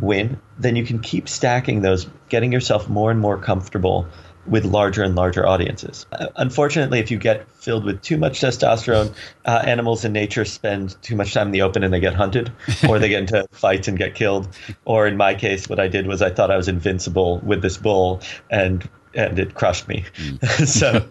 win, 0.00 0.40
then 0.58 0.74
you 0.74 0.84
can 0.84 0.98
keep 0.98 1.28
stacking 1.28 1.82
those, 1.82 2.08
getting 2.28 2.50
yourself 2.52 2.88
more 2.88 3.12
and 3.12 3.20
more 3.20 3.38
comfortable 3.38 4.08
with 4.50 4.64
larger 4.64 5.02
and 5.02 5.14
larger 5.14 5.46
audiences. 5.46 6.04
Uh, 6.12 6.26
unfortunately, 6.36 6.98
if 6.98 7.10
you 7.10 7.16
get 7.16 7.50
filled 7.52 7.84
with 7.84 8.02
too 8.02 8.18
much 8.18 8.40
testosterone, 8.40 9.14
uh, 9.46 9.62
animals 9.64 10.04
in 10.04 10.12
nature 10.12 10.44
spend 10.44 11.00
too 11.02 11.16
much 11.16 11.32
time 11.32 11.48
in 11.48 11.52
the 11.52 11.62
open 11.62 11.84
and 11.84 11.94
they 11.94 12.00
get 12.00 12.14
hunted, 12.14 12.52
or 12.88 12.98
they 12.98 13.08
get 13.08 13.20
into 13.20 13.46
fights 13.52 13.88
and 13.88 13.96
get 13.96 14.14
killed. 14.14 14.48
Or 14.84 15.06
in 15.06 15.16
my 15.16 15.34
case, 15.34 15.68
what 15.68 15.78
I 15.78 15.88
did 15.88 16.06
was 16.06 16.20
I 16.20 16.30
thought 16.30 16.50
I 16.50 16.56
was 16.56 16.68
invincible 16.68 17.38
with 17.38 17.62
this 17.62 17.78
bull 17.78 18.20
and 18.50 18.86
and 19.14 19.38
it 19.38 19.54
crushed 19.54 19.88
me. 19.88 20.04
Mm. 20.16 20.66
so 20.66 21.08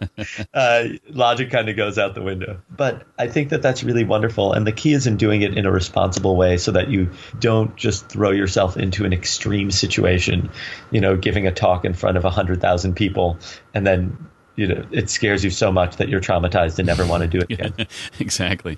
uh, 0.53 0.83
logic 1.09 1.51
kind 1.51 1.69
of 1.69 1.75
goes 1.75 1.97
out 1.97 2.15
the 2.15 2.21
window. 2.21 2.61
But 2.69 3.03
I 3.17 3.27
think 3.27 3.49
that 3.49 3.61
that's 3.61 3.83
really 3.83 4.03
wonderful. 4.03 4.53
And 4.53 4.65
the 4.65 4.71
key 4.71 4.93
is 4.93 5.07
in 5.07 5.17
doing 5.17 5.41
it 5.41 5.57
in 5.57 5.65
a 5.65 5.71
responsible 5.71 6.35
way 6.35 6.57
so 6.57 6.71
that 6.71 6.89
you 6.89 7.11
don't 7.39 7.75
just 7.75 8.07
throw 8.09 8.31
yourself 8.31 8.77
into 8.77 9.05
an 9.05 9.13
extreme 9.13 9.71
situation, 9.71 10.49
you 10.91 11.01
know, 11.01 11.17
giving 11.17 11.47
a 11.47 11.51
talk 11.51 11.85
in 11.85 11.93
front 11.93 12.17
of 12.17 12.23
100,000 12.23 12.95
people 12.95 13.37
and 13.73 13.85
then. 13.85 14.17
You 14.55 14.67
know, 14.67 14.85
it 14.91 15.09
scares 15.09 15.41
you 15.41 15.51
so 15.51 15.71
much 15.71 15.95
that 15.97 16.09
you're 16.09 16.19
traumatized 16.19 16.79
and 16.79 16.85
never 16.85 17.07
want 17.07 17.21
to 17.21 17.29
do 17.29 17.37
it 17.37 17.49
again. 17.49 17.87
exactly. 18.19 18.77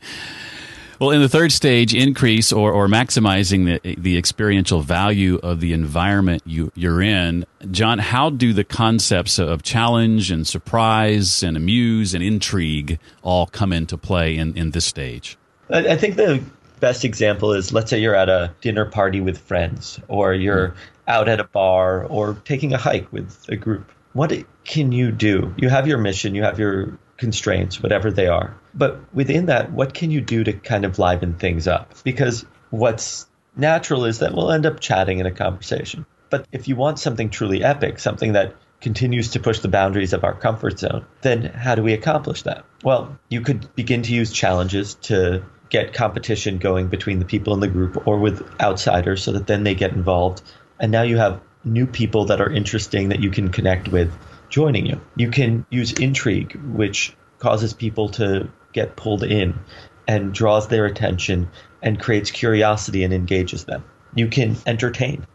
Well, 1.02 1.10
in 1.10 1.22
the 1.22 1.30
third 1.30 1.52
stage, 1.52 1.96
increase 1.96 2.54
or, 2.54 2.72
or 2.72 2.88
maximizing 2.88 3.82
the, 3.82 3.96
the 3.96 4.20
experiential 4.20 4.82
value 4.82 5.40
of 5.42 5.60
the 5.60 5.74
environment 5.74 6.44
you, 6.46 6.72
you're 6.76 7.02
in. 7.02 7.48
Jon, 7.72 7.98
how 7.98 8.30
do 8.30 8.54
the 8.54 8.64
concepts 8.64 9.40
of 9.40 9.64
challenge 9.64 10.30
and 10.30 10.46
surprise 10.46 11.42
and 11.42 11.58
amuse 11.58 12.14
and 12.14 12.24
intrigue 12.24 13.00
all 13.24 13.48
come 13.48 13.74
into 13.74 13.98
play 13.98 14.38
in, 14.38 14.56
in 14.56 14.70
this 14.72 14.86
stage? 14.86 15.40
I, 15.72 15.88
I 15.88 15.96
think 15.98 16.18
the 16.18 16.40
best 16.80 17.04
example 17.04 17.52
is 17.52 17.74
let's 17.74 17.90
say 17.90 17.98
you're 17.98 18.14
at 18.14 18.30
a 18.30 18.54
dinner 18.62 18.86
party 18.86 19.22
with 19.22 19.40
friends 19.40 20.00
or 20.08 20.36
you're 20.36 20.68
mm. 20.68 20.76
out 21.08 21.28
at 21.28 21.40
a 21.40 21.46
bar 21.46 22.04
or 22.04 22.36
taking 22.46 22.76
a 22.76 22.78
hike 22.78 23.12
with 23.12 23.44
a 23.50 23.56
group. 23.56 23.92
What 24.14 24.32
can 24.66 24.92
you 24.92 25.12
do? 25.12 25.52
You 25.58 25.70
have 25.70 25.88
your 25.88 25.98
mission, 25.98 26.36
you 26.36 26.44
have 26.44 26.60
your 26.60 27.00
constraints, 27.22 27.84
whatever 27.84 28.10
they 28.10 28.26
are. 28.26 28.58
But 28.74 29.00
within 29.14 29.46
that, 29.46 29.72
what 29.72 29.94
can 29.94 30.10
you 30.10 30.22
do 30.22 30.44
to 30.44 30.54
kind 30.54 30.84
of 30.84 30.98
liven 30.98 31.36
things 31.36 31.68
up? 31.68 31.94
Because 32.04 32.44
what's 32.72 33.28
natural 33.56 34.06
is 34.06 34.18
that 34.20 34.34
we'll 34.34 34.52
end 34.52 34.66
up 34.66 34.80
chatting 34.80 35.20
in 35.20 35.28
a 35.28 35.32
conversation. 35.32 36.08
But 36.32 36.48
if 36.52 36.68
you 36.68 36.76
want 36.76 36.98
something 36.98 37.30
truly 37.30 37.64
epic, 37.64 38.00
something 38.00 38.34
that 38.34 38.56
continues 38.80 39.30
to 39.30 39.40
push 39.40 39.60
the 39.60 39.68
boundaries 39.68 40.14
of 40.14 40.24
our 40.24 40.34
comfort 40.34 40.80
zone, 40.80 41.06
then 41.22 41.44
how 41.44 41.76
do 41.76 41.84
we 41.84 41.94
accomplish 41.94 42.42
that? 42.42 42.66
Well, 42.84 43.20
you 43.30 43.42
could 43.42 43.74
begin 43.76 44.02
to 44.02 44.14
use 44.14 44.32
challenges 44.32 44.96
to 45.04 45.44
get 45.70 45.94
competition 45.94 46.58
going 46.58 46.88
between 46.88 47.20
the 47.20 47.26
people 47.26 47.54
in 47.54 47.60
the 47.60 47.68
group 47.68 48.08
or 48.08 48.18
with 48.18 48.44
outsiders 48.60 49.24
so 49.24 49.32
that 49.34 49.46
then 49.46 49.64
they 49.64 49.76
get 49.76 49.92
involved. 49.92 50.42
And 50.80 50.92
now 50.92 51.04
you 51.04 51.18
have 51.18 51.40
new 51.64 51.86
people 51.86 52.26
that 52.26 52.42
are 52.42 52.50
interesting 52.50 53.10
that 53.10 53.20
you 53.20 53.30
can 53.30 53.50
connect 53.50 53.90
with 53.90 54.12
joining 54.52 54.86
you. 54.86 55.02
You 55.16 55.32
can 55.32 55.66
use 55.72 55.94
intrigue, 55.94 56.60
which 56.76 57.16
causes 57.40 57.74
people 57.74 58.10
to 58.10 58.52
get 58.74 58.96
pulled 58.96 59.24
in 59.24 59.60
and 60.08 60.34
draws 60.34 60.68
their 60.68 60.86
attention 60.86 61.50
and 61.82 62.00
creates 62.00 62.30
curiosity 62.30 63.04
and 63.04 63.14
engages 63.14 63.64
them. 63.64 63.84
You 64.14 64.28
can 64.28 64.58
entertain. 64.68 65.26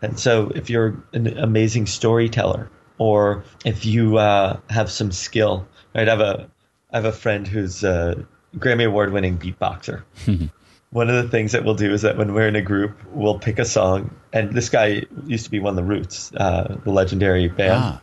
And 0.00 0.18
so, 0.18 0.50
if 0.52 0.68
you're 0.68 1.04
an 1.12 1.38
amazing 1.38 1.86
storyteller, 1.86 2.68
or 2.98 3.44
if 3.64 3.86
you 3.86 4.16
uh, 4.16 4.58
have 4.68 4.90
some 4.90 5.12
skill, 5.12 5.68
right? 5.94 6.08
I 6.08 6.10
have 6.10 6.20
a 6.20 6.50
I 6.92 6.96
have 6.96 7.04
a 7.04 7.12
friend 7.12 7.46
who's 7.46 7.84
a 7.84 8.26
Grammy 8.56 8.86
Award 8.86 9.12
winning 9.12 9.38
beatboxer. 9.38 10.02
one 10.90 11.08
of 11.08 11.22
the 11.22 11.28
things 11.30 11.52
that 11.52 11.64
we'll 11.64 11.74
do 11.74 11.92
is 11.92 12.02
that 12.02 12.16
when 12.16 12.34
we're 12.34 12.48
in 12.48 12.56
a 12.56 12.62
group, 12.62 12.98
we'll 13.12 13.38
pick 13.38 13.58
a 13.58 13.64
song. 13.64 14.14
And 14.32 14.52
this 14.52 14.70
guy 14.70 15.04
used 15.26 15.44
to 15.44 15.50
be 15.50 15.60
one 15.60 15.70
of 15.70 15.76
the 15.76 15.84
Roots, 15.84 16.32
uh, 16.34 16.78
the 16.84 16.90
legendary 16.90 17.48
band. 17.48 17.84
Ah 17.84 18.02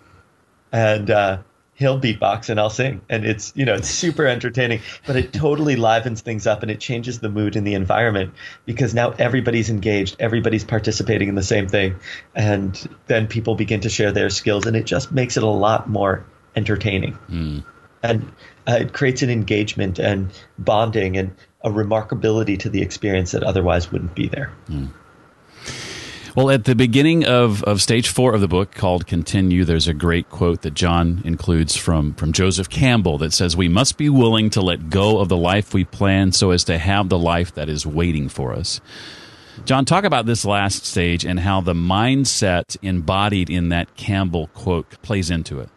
and 0.72 1.10
uh, 1.10 1.40
he'll 1.80 2.00
beatbox 2.00 2.50
and 2.50 2.60
I'll 2.60 2.70
sing, 2.70 3.02
and 3.10 3.26
it's 3.26 3.54
you 3.56 3.66
know 3.66 3.74
it's 3.74 3.90
super 3.90 4.28
entertaining, 4.28 4.82
but 5.08 5.16
it 5.16 5.34
totally 5.34 5.76
livens 5.76 6.22
things 6.22 6.46
up 6.46 6.62
and 6.62 6.70
it 6.70 6.80
changes 6.80 7.20
the 7.20 7.30
mood 7.30 7.56
in 7.56 7.64
the 7.64 7.74
environment 7.74 8.34
because 8.66 8.94
now 8.94 9.12
everybody's 9.12 9.70
engaged, 9.70 10.18
everybody's 10.20 10.66
participating 10.66 11.30
in 11.30 11.36
the 11.36 11.44
same 11.44 11.68
thing, 11.68 11.96
and 12.36 12.88
then 13.08 13.28
people 13.28 13.56
begin 13.56 13.80
to 13.82 13.90
share 13.90 14.12
their 14.12 14.30
skills, 14.30 14.66
and 14.66 14.76
it 14.76 14.86
just 14.86 15.12
makes 15.12 15.38
it 15.38 15.44
a 15.44 15.48
lot 15.48 15.90
more 15.90 16.26
entertaining. 16.56 17.18
Mm. 17.30 17.64
And 18.04 18.32
uh, 18.68 18.78
it 18.82 18.94
creates 18.94 19.22
an 19.24 19.30
engagement 19.30 20.00
and 20.00 20.32
bonding 20.58 21.18
and 21.18 21.36
a 21.64 21.70
remarkability 21.70 22.58
to 22.60 22.70
the 22.70 22.82
experience 22.82 23.32
that 23.32 23.44
otherwise 23.44 23.92
wouldn't 23.92 24.16
be 24.16 24.28
there. 24.28 24.52
Mm. 24.70 24.94
Well, 26.36 26.52
at 26.52 26.66
the 26.66 26.76
beginning 26.76 27.26
of, 27.26 27.64
of 27.64 27.82
stage 27.82 28.10
four 28.10 28.36
of 28.36 28.42
the 28.42 28.48
book 28.48 28.72
called 28.72 29.08
Continue, 29.08 29.66
there's 29.66 29.88
a 29.88 29.96
great 29.96 30.30
quote 30.30 30.62
that 30.62 30.76
Jon 30.76 31.24
includes 31.26 31.76
from, 31.76 32.14
from 32.14 32.34
Joseph 32.34 32.70
Campbell 32.70 33.18
that 33.18 33.34
says, 33.34 33.58
We 33.58 33.68
must 33.68 33.98
be 33.98 34.10
willing 34.10 34.52
to 34.52 34.62
let 34.62 34.92
go 34.92 35.20
of 35.20 35.28
the 35.28 35.38
life 35.38 35.74
we 35.74 35.86
plan 35.86 36.32
so 36.32 36.52
as 36.52 36.64
to 36.66 36.78
have 36.78 37.10
the 37.10 37.18
life 37.18 37.56
that 37.56 37.68
is 37.68 37.86
waiting 37.86 38.30
for 38.30 38.54
us. 38.54 38.80
Jon, 39.66 39.86
talk 39.86 40.04
about 40.04 40.28
this 40.28 40.46
last 40.46 40.86
stage 40.86 41.26
and 41.26 41.40
how 41.40 41.62
the 41.62 41.74
mindset 41.74 42.78
embodied 42.84 43.50
in 43.50 43.70
that 43.70 43.96
Campbell 43.96 44.48
quote 44.54 45.02
plays 45.02 45.32
into 45.32 45.60
it. 45.60 45.70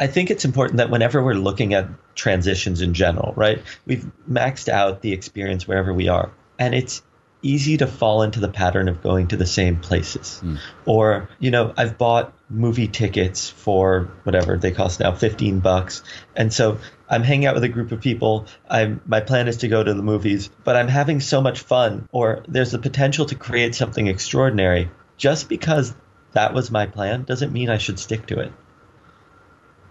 I 0.00 0.06
think 0.06 0.30
it's 0.30 0.46
important 0.46 0.78
that 0.78 0.90
whenever 0.90 1.22
we're 1.22 1.34
looking 1.34 1.74
at 1.74 1.88
transitions 2.14 2.80
in 2.80 2.94
general, 2.94 3.34
right, 3.36 3.62
we've 3.84 4.10
maxed 4.28 4.68
out 4.68 5.02
the 5.02 5.12
experience 5.12 5.68
wherever 5.68 5.92
we 5.92 6.08
are. 6.08 6.32
And 6.58 6.74
it's 6.74 7.02
easy 7.44 7.76
to 7.76 7.86
fall 7.86 8.22
into 8.22 8.40
the 8.40 8.48
pattern 8.48 8.88
of 8.88 9.02
going 9.02 9.28
to 9.28 9.36
the 9.36 9.46
same 9.46 9.76
places. 9.76 10.40
Mm. 10.42 10.58
Or, 10.86 11.28
you 11.38 11.50
know, 11.50 11.72
I've 11.76 11.98
bought 11.98 12.32
movie 12.48 12.88
tickets 12.88 13.50
for 13.50 14.10
whatever 14.24 14.56
they 14.56 14.72
cost 14.72 15.00
now, 15.00 15.12
15 15.12 15.60
bucks. 15.60 16.02
And 16.34 16.52
so 16.52 16.78
I'm 17.08 17.22
hanging 17.22 17.46
out 17.46 17.54
with 17.54 17.64
a 17.64 17.68
group 17.68 17.92
of 17.92 18.00
people. 18.00 18.46
I'm, 18.68 19.00
my 19.06 19.20
plan 19.20 19.46
is 19.46 19.58
to 19.58 19.68
go 19.68 19.84
to 19.84 19.94
the 19.94 20.02
movies, 20.02 20.50
but 20.64 20.74
I'm 20.74 20.88
having 20.88 21.20
so 21.20 21.40
much 21.40 21.60
fun, 21.60 22.08
or 22.10 22.44
there's 22.48 22.72
the 22.72 22.78
potential 22.78 23.26
to 23.26 23.34
create 23.34 23.74
something 23.74 24.06
extraordinary. 24.06 24.90
Just 25.16 25.48
because 25.48 25.94
that 26.32 26.54
was 26.54 26.70
my 26.70 26.86
plan 26.86 27.22
doesn't 27.22 27.52
mean 27.52 27.70
I 27.70 27.78
should 27.78 27.98
stick 27.98 28.26
to 28.26 28.40
it. 28.40 28.52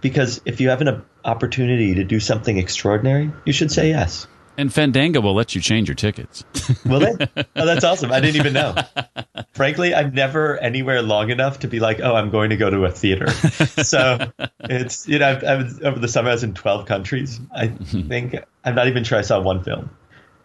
Because 0.02 0.42
if 0.44 0.60
you 0.60 0.70
have 0.70 0.82
an 0.82 1.04
opportunity 1.24 1.96
to 1.96 2.04
do 2.04 2.20
something 2.20 2.58
extraordinary, 2.58 3.32
you 3.46 3.54
should 3.54 3.72
say 3.72 3.90
yes. 3.90 4.28
And 4.58 4.72
Fandango 4.72 5.20
will 5.20 5.34
let 5.34 5.56
you 5.56 5.62
change 5.62 5.88
your 5.88 5.96
tickets. 5.96 6.44
will 6.86 7.00
they? 7.00 7.28
Oh, 7.56 7.66
that's 7.66 7.84
awesome. 7.84 8.12
I 8.12 8.20
didn't 8.20 8.36
even 8.36 8.54
know. 8.54 8.76
Frankly, 9.54 9.96
I'm 9.96 10.14
never 10.14 10.58
anywhere 10.58 11.02
long 11.02 11.32
enough 11.32 11.60
to 11.60 11.68
be 11.68 11.80
like, 11.80 12.00
oh, 12.00 12.16
I'm 12.16 12.30
going 12.30 12.52
to 12.52 12.58
go 12.58 12.70
to 12.70 12.86
a 12.86 12.92
theater. 12.92 13.30
so 13.32 14.32
it's, 14.62 15.08
you 15.08 15.20
know, 15.20 15.30
I've, 15.30 15.44
I 15.44 15.56
was, 15.56 15.82
over 15.82 16.00
the 16.00 16.08
summer, 16.08 16.30
I 16.30 16.34
was 16.34 16.44
in 16.44 16.54
12 16.54 16.86
countries. 16.86 17.40
I 17.52 17.68
mm-hmm. 17.68 18.08
think, 18.08 18.36
I'm 18.64 18.76
not 18.76 18.88
even 18.88 19.04
sure 19.04 19.18
I 19.18 19.22
saw 19.22 19.42
one 19.42 19.64
film. 19.64 19.90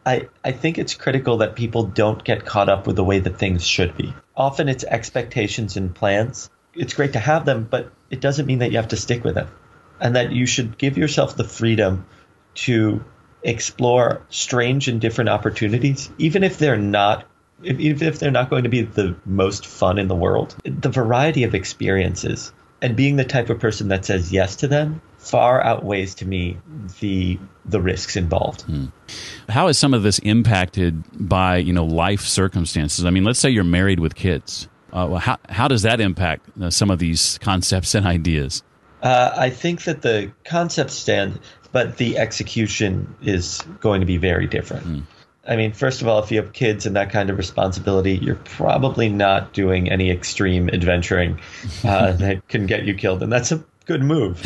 I, 0.06 0.28
I 0.42 0.52
think 0.52 0.78
it's 0.78 0.94
critical 0.94 1.38
that 1.38 1.54
people 1.54 1.84
don't 1.84 2.24
get 2.24 2.46
caught 2.46 2.70
up 2.70 2.86
with 2.86 2.96
the 2.96 3.04
way 3.04 3.18
that 3.18 3.38
things 3.38 3.66
should 3.66 3.94
be. 3.96 4.14
Often 4.36 4.70
it's 4.70 4.84
expectations 4.84 5.76
and 5.76 5.94
plans. 5.94 6.48
It's 6.74 6.94
great 6.94 7.12
to 7.12 7.18
have 7.18 7.44
them, 7.44 7.68
but 7.70 7.92
it 8.08 8.22
doesn't 8.22 8.46
mean 8.46 8.60
that 8.60 8.70
you 8.70 8.78
have 8.78 8.88
to 8.88 8.96
stick 8.96 9.22
with 9.22 9.34
them. 9.34 9.48
And 10.00 10.16
that 10.16 10.32
you 10.32 10.46
should 10.46 10.78
give 10.78 10.96
yourself 10.96 11.36
the 11.36 11.44
freedom 11.44 12.06
to 12.54 13.04
explore 13.48 14.22
strange 14.28 14.88
and 14.88 15.00
different 15.00 15.30
opportunities, 15.30 16.10
even 16.18 16.44
if 16.44 16.58
they're 16.58 16.76
not 16.76 17.24
even 17.64 18.06
if 18.06 18.20
they're 18.20 18.30
not 18.30 18.50
going 18.50 18.62
to 18.62 18.68
be 18.68 18.82
the 18.82 19.16
most 19.24 19.66
fun 19.66 19.98
in 19.98 20.06
the 20.06 20.14
world. 20.14 20.54
The 20.64 20.90
variety 20.90 21.42
of 21.42 21.54
experiences 21.54 22.52
and 22.80 22.96
being 22.96 23.16
the 23.16 23.24
type 23.24 23.50
of 23.50 23.58
person 23.58 23.88
that 23.88 24.04
says 24.04 24.30
yes 24.30 24.56
to 24.56 24.68
them 24.68 25.00
far 25.18 25.62
outweighs 25.62 26.14
to 26.14 26.26
me 26.26 26.56
the 27.00 27.38
the 27.64 27.80
risks 27.80 28.16
involved. 28.16 28.62
Hmm. 28.62 28.86
How 29.48 29.68
is 29.68 29.78
some 29.78 29.92
of 29.92 30.02
this 30.02 30.18
impacted 30.20 31.02
by 31.28 31.56
you 31.56 31.72
know 31.72 31.84
life 31.84 32.22
circumstances? 32.22 33.04
I 33.04 33.10
mean, 33.10 33.24
let's 33.24 33.38
say 33.38 33.50
you're 33.50 33.64
married 33.64 34.00
with 34.00 34.14
kids. 34.14 34.68
Uh, 34.92 35.06
well, 35.10 35.18
how 35.18 35.38
how 35.48 35.68
does 35.68 35.82
that 35.82 36.00
impact 36.00 36.46
uh, 36.60 36.70
some 36.70 36.90
of 36.90 36.98
these 36.98 37.38
concepts 37.42 37.94
and 37.94 38.06
ideas? 38.18 38.62
Uh, 39.02 39.32
I 39.36 39.50
think 39.50 39.84
that 39.84 40.02
the 40.02 40.32
concepts 40.44 40.94
stand 40.94 41.38
but 41.72 41.96
the 41.96 42.18
execution 42.18 43.14
is 43.22 43.62
going 43.80 44.00
to 44.00 44.06
be 44.06 44.16
very 44.16 44.46
different. 44.46 44.86
Mm. 44.86 45.02
I 45.46 45.56
mean, 45.56 45.72
first 45.72 46.02
of 46.02 46.08
all, 46.08 46.22
if 46.22 46.30
you 46.30 46.40
have 46.42 46.52
kids 46.52 46.84
and 46.84 46.94
that 46.96 47.10
kind 47.10 47.30
of 47.30 47.38
responsibility, 47.38 48.18
you're 48.18 48.34
probably 48.34 49.08
not 49.08 49.54
doing 49.54 49.90
any 49.90 50.10
extreme 50.10 50.68
adventuring 50.68 51.40
uh, 51.84 52.12
that 52.16 52.46
can 52.48 52.66
get 52.66 52.84
you 52.84 52.94
killed, 52.94 53.22
and 53.22 53.32
that's 53.32 53.50
a 53.50 53.64
good 53.86 54.02
move. 54.02 54.38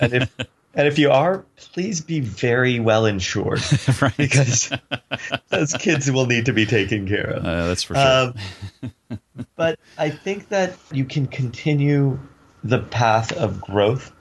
and 0.00 0.12
if 0.12 0.36
and 0.74 0.86
if 0.86 0.98
you 0.98 1.10
are, 1.10 1.44
please 1.56 2.02
be 2.02 2.20
very 2.20 2.78
well 2.78 3.06
insured, 3.06 3.62
right. 4.02 4.16
because 4.16 4.70
those 5.48 5.72
kids 5.74 6.10
will 6.10 6.26
need 6.26 6.46
to 6.46 6.52
be 6.52 6.66
taken 6.66 7.08
care 7.08 7.30
of. 7.30 7.44
Uh, 7.44 7.66
that's 7.66 7.82
for 7.82 7.94
sure. 7.94 8.34
Um, 9.10 9.20
but 9.56 9.78
I 9.96 10.10
think 10.10 10.50
that 10.50 10.76
you 10.92 11.06
can 11.06 11.26
continue 11.26 12.18
the 12.62 12.78
path 12.78 13.32
of 13.32 13.60
growth 13.60 14.12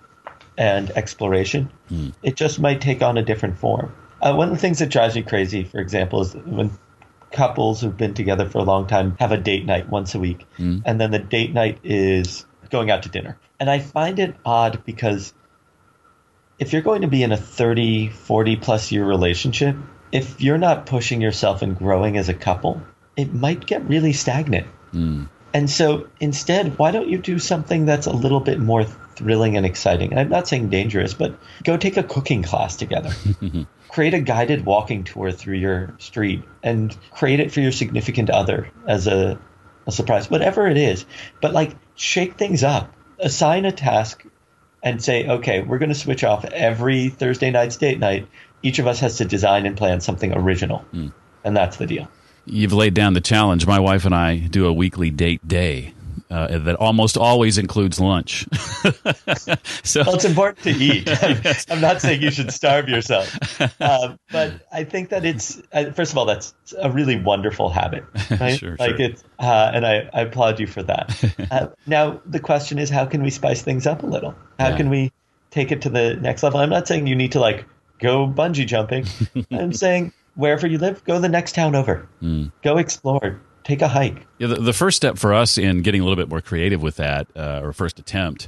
and 0.59 0.91
exploration. 0.91 1.71
Mm. 1.89 2.13
It 2.21 2.35
just 2.35 2.59
might 2.59 2.81
take 2.81 3.01
on 3.01 3.17
a 3.17 3.23
different 3.23 3.57
form. 3.57 3.95
Uh, 4.21 4.35
one 4.35 4.49
of 4.49 4.53
the 4.53 4.59
things 4.59 4.79
that 4.79 4.89
drives 4.89 5.15
me 5.15 5.23
crazy, 5.23 5.63
for 5.63 5.79
example, 5.79 6.21
is 6.21 6.35
when 6.35 6.69
couples 7.31 7.79
who've 7.81 7.95
been 7.95 8.13
together 8.13 8.47
for 8.47 8.57
a 8.59 8.63
long 8.63 8.85
time 8.85 9.15
have 9.19 9.31
a 9.31 9.37
date 9.37 9.65
night 9.65 9.87
once 9.89 10.13
a 10.13 10.19
week, 10.19 10.45
mm. 10.57 10.81
and 10.85 10.99
then 10.99 11.11
the 11.11 11.19
date 11.19 11.53
night 11.53 11.79
is 11.83 12.45
going 12.69 12.91
out 12.91 13.03
to 13.03 13.09
dinner. 13.09 13.39
And 13.59 13.69
I 13.69 13.79
find 13.79 14.19
it 14.19 14.35
odd 14.45 14.83
because 14.85 15.33
if 16.59 16.73
you're 16.73 16.81
going 16.81 17.01
to 17.01 17.07
be 17.07 17.23
in 17.23 17.31
a 17.31 17.37
30, 17.37 18.09
40 18.09 18.55
plus 18.57 18.91
year 18.91 19.05
relationship, 19.05 19.77
if 20.11 20.41
you're 20.41 20.57
not 20.57 20.85
pushing 20.85 21.21
yourself 21.21 21.61
and 21.61 21.77
growing 21.77 22.17
as 22.17 22.27
a 22.27 22.33
couple, 22.33 22.81
it 23.15 23.33
might 23.33 23.65
get 23.65 23.87
really 23.87 24.11
stagnant. 24.11 24.67
Mm. 24.93 25.29
And 25.53 25.69
so 25.69 26.07
instead, 26.19 26.77
why 26.77 26.91
don't 26.91 27.09
you 27.09 27.17
do 27.17 27.39
something 27.39 27.85
that's 27.85 28.05
a 28.07 28.11
little 28.11 28.39
bit 28.39 28.59
more 28.59 28.83
thrilling 28.83 29.57
and 29.57 29.65
exciting? 29.65 30.17
I'm 30.17 30.29
not 30.29 30.47
saying 30.47 30.69
dangerous, 30.69 31.13
but 31.13 31.37
go 31.63 31.77
take 31.77 31.97
a 31.97 32.03
cooking 32.03 32.43
class 32.43 32.75
together. 32.75 33.11
create 33.89 34.13
a 34.13 34.19
guided 34.19 34.65
walking 34.65 35.03
tour 35.03 35.31
through 35.31 35.57
your 35.57 35.95
street 35.97 36.43
and 36.61 36.95
create 37.11 37.39
it 37.39 37.51
for 37.51 37.61
your 37.61 37.71
significant 37.71 38.29
other 38.29 38.69
as 38.87 39.07
a, 39.07 39.39
a 39.87 39.91
surprise, 39.91 40.29
whatever 40.29 40.67
it 40.67 40.77
is. 40.77 41.05
But 41.41 41.53
like 41.53 41.75
shake 41.95 42.37
things 42.37 42.63
up, 42.63 42.93
assign 43.17 43.65
a 43.65 43.71
task 43.71 44.23
and 44.83 45.03
say, 45.03 45.27
okay, 45.27 45.61
we're 45.61 45.79
going 45.79 45.89
to 45.89 45.95
switch 45.95 46.23
off 46.23 46.45
every 46.45 47.09
Thursday 47.09 47.49
night's 47.49 47.77
date 47.77 47.99
night. 47.99 48.27
Each 48.61 48.79
of 48.79 48.87
us 48.87 48.99
has 48.99 49.17
to 49.17 49.25
design 49.25 49.65
and 49.65 49.75
plan 49.75 49.99
something 49.99 50.31
original. 50.33 50.85
Mm. 50.93 51.11
And 51.43 51.57
that's 51.57 51.77
the 51.77 51.87
deal 51.87 52.07
you've 52.45 52.73
laid 52.73 52.93
down 52.93 53.13
the 53.13 53.21
challenge. 53.21 53.65
My 53.65 53.79
wife 53.79 54.05
and 54.05 54.15
I 54.15 54.37
do 54.37 54.65
a 54.65 54.73
weekly 54.73 55.09
date 55.09 55.47
day. 55.47 55.93
Uh, 56.31 56.59
that 56.59 56.75
almost 56.75 57.17
always 57.17 57.57
includes 57.57 57.99
lunch. 57.99 58.45
so 59.83 60.03
well, 60.03 60.13
it's 60.13 60.25
important 60.25 60.59
to 60.59 60.69
eat. 60.69 61.09
I'm 61.71 61.81
not 61.81 62.01
saying 62.01 62.21
you 62.21 62.29
should 62.29 62.53
starve 62.53 62.87
yourself, 62.87 63.59
uh, 63.81 64.15
but 64.31 64.61
I 64.71 64.83
think 64.83 65.09
that 65.09 65.25
it's 65.25 65.59
uh, 65.73 65.89
first 65.91 66.11
of 66.11 66.19
all 66.19 66.25
that's 66.25 66.53
a 66.77 66.91
really 66.91 67.19
wonderful 67.19 67.71
habit. 67.71 68.03
Right? 68.39 68.59
sure, 68.59 68.75
like 68.77 68.97
sure. 68.97 69.07
it's, 69.07 69.23
uh, 69.39 69.71
and 69.73 69.87
I, 69.87 70.07
I, 70.13 70.21
applaud 70.21 70.59
you 70.59 70.67
for 70.67 70.83
that. 70.83 71.35
Uh, 71.49 71.69
now 71.87 72.21
the 72.27 72.39
question 72.39 72.77
is, 72.77 72.91
how 72.91 73.07
can 73.07 73.23
we 73.23 73.31
spice 73.31 73.63
things 73.63 73.87
up 73.87 74.03
a 74.03 74.05
little? 74.05 74.35
How 74.59 74.69
yeah. 74.69 74.77
can 74.77 74.91
we 74.91 75.11
take 75.49 75.71
it 75.71 75.81
to 75.81 75.89
the 75.89 76.15
next 76.17 76.43
level? 76.43 76.59
I'm 76.59 76.69
not 76.69 76.87
saying 76.87 77.07
you 77.07 77.15
need 77.15 77.31
to 77.31 77.39
like 77.39 77.65
go 77.97 78.27
bungee 78.27 78.67
jumping. 78.67 79.07
I'm 79.49 79.73
saying 79.73 80.13
wherever 80.39 80.65
you 80.65 80.77
live, 80.77 81.03
go 81.03 81.15
to 81.15 81.19
the 81.19 81.29
next 81.29 81.53
town 81.53 81.75
over. 81.75 82.07
Mm. 82.21 82.51
Go 82.63 82.77
explore. 82.77 83.39
Take 83.65 83.81
a 83.81 83.89
hike. 83.89 84.25
Yeah, 84.37 84.47
the, 84.47 84.55
the, 84.55 84.73
first 84.73 84.95
step 84.95 85.17
for 85.17 85.33
us 85.33 85.57
in 85.57 85.81
getting 85.81 85.99
a 85.99 86.03
little 86.05 86.15
bit 86.15 86.29
more 86.29 86.41
creative 86.41 86.81
with 86.81 86.95
that, 86.95 87.27
uh, 87.35 87.59
or 87.61 87.73
first 87.73 87.99
attempt, 87.99 88.47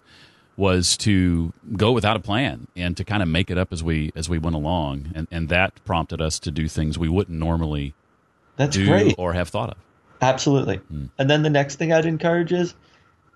was 0.56 0.96
to 0.98 1.52
go 1.76 1.92
without 1.92 2.16
a 2.16 2.20
plan 2.20 2.68
and 2.78 2.96
to 2.96 3.04
kind 3.04 3.22
of 3.22 3.28
make 3.28 3.52
it 3.52 3.58
up 3.58 3.74
as 3.74 3.84
we 3.84 4.12
as 4.16 4.30
we 4.30 4.40
went 4.40 4.56
along, 4.56 5.12
and 5.14 5.28
and 5.30 5.50
that 5.50 5.84
prompted 5.84 6.22
us 6.22 6.40
to 6.40 6.50
do 6.50 6.68
things 6.68 6.98
we 6.98 7.10
wouldn't 7.10 7.38
normally 7.38 7.94
That's 8.56 8.76
do 8.76 8.88
great. 8.88 9.16
or 9.18 9.34
have 9.34 9.50
thought 9.50 9.72
of. 9.72 9.78
Absolutely. 10.22 10.80
Mm. 10.92 11.10
And 11.20 11.30
then 11.30 11.44
the 11.44 11.50
next 11.50 11.76
thing 11.76 11.92
I'd 11.92 12.06
encourage 12.06 12.54
is 12.54 12.74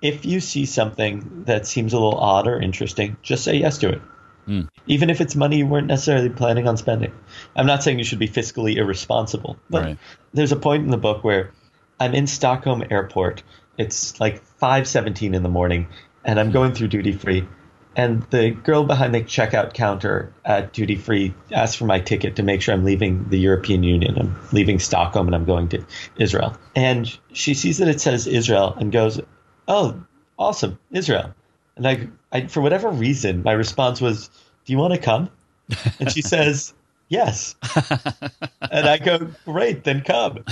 if 0.02 0.26
you 0.26 0.40
see 0.40 0.66
something 0.66 1.44
that 1.46 1.68
seems 1.68 1.94
a 1.94 1.98
little 1.98 2.18
odd 2.18 2.48
or 2.48 2.60
interesting, 2.60 3.18
just 3.22 3.44
say 3.44 3.58
yes 3.58 3.78
to 3.80 3.90
it. 3.90 4.02
Mm. 4.48 4.70
Even 4.88 5.10
if 5.10 5.22
it's 5.22 5.36
money 5.36 5.58
you 5.58 5.68
weren't 5.68 5.88
necessarily 5.88 6.30
planning 6.30 6.68
on 6.68 6.78
spending. 6.78 7.12
I'm 7.56 7.66
not 7.66 7.84
saying 7.84 7.98
you 7.98 8.06
should 8.06 8.20
be 8.20 8.28
fiscally 8.28 8.76
irresponsible, 8.76 9.58
but 9.70 9.84
right. 9.84 9.98
there's 10.34 10.52
a 10.52 10.58
point 10.58 10.84
in 10.84 10.92
the 10.92 10.98
book 10.98 11.24
where 11.24 11.52
I'm 12.00 12.14
in 12.14 12.28
Stockholm 12.28 12.84
airport. 12.90 13.44
It's 13.78 14.20
like 14.20 14.44
5:17 14.62 15.34
in 15.34 15.44
the 15.44 15.50
morning 15.50 15.88
and 16.24 16.40
I'm 16.40 16.52
going 16.52 16.74
through 16.74 16.90
duty 16.90 17.12
free 17.12 17.48
and 17.96 18.24
the 18.30 18.52
girl 18.52 18.84
behind 18.84 19.16
the 19.16 19.22
checkout 19.22 19.74
counter 19.74 20.34
at 20.44 20.74
duty 20.74 20.96
free 20.96 21.34
asks 21.52 21.76
for 21.76 21.86
my 21.86 22.00
ticket 22.00 22.36
to 22.36 22.44
make 22.44 22.62
sure 22.62 22.74
I'm 22.74 22.84
leaving 22.84 23.30
the 23.30 23.40
European 23.40 23.84
Union. 23.84 24.18
I'm 24.20 24.36
leaving 24.52 24.80
Stockholm 24.80 25.28
and 25.28 25.36
I'm 25.36 25.46
going 25.46 25.70
to 25.70 25.86
Israel. 26.18 26.58
And 26.76 27.18
she 27.32 27.54
sees 27.54 27.78
that 27.78 27.88
it 27.88 28.02
says 28.02 28.28
Israel 28.28 28.76
and 28.78 28.92
goes, 28.92 29.22
"Oh, 29.68 30.04
awesome, 30.38 30.78
Israel." 30.92 31.34
And 31.78 31.88
I, 31.88 32.08
I, 32.32 32.48
for 32.48 32.62
whatever 32.62 32.90
reason, 32.90 33.44
my 33.44 33.52
response 33.52 34.02
was, 34.02 34.30
"Do 34.66 34.74
you 34.74 34.78
want 34.78 34.94
to 34.94 35.00
come?" 35.00 35.30
And 36.00 36.12
she 36.12 36.22
says, 36.34 36.74
"Yes." 37.10 37.56
and 38.72 38.88
I 38.88 38.98
go, 38.98 39.28
"Great, 39.46 39.84
then 39.84 40.02
come." 40.02 40.44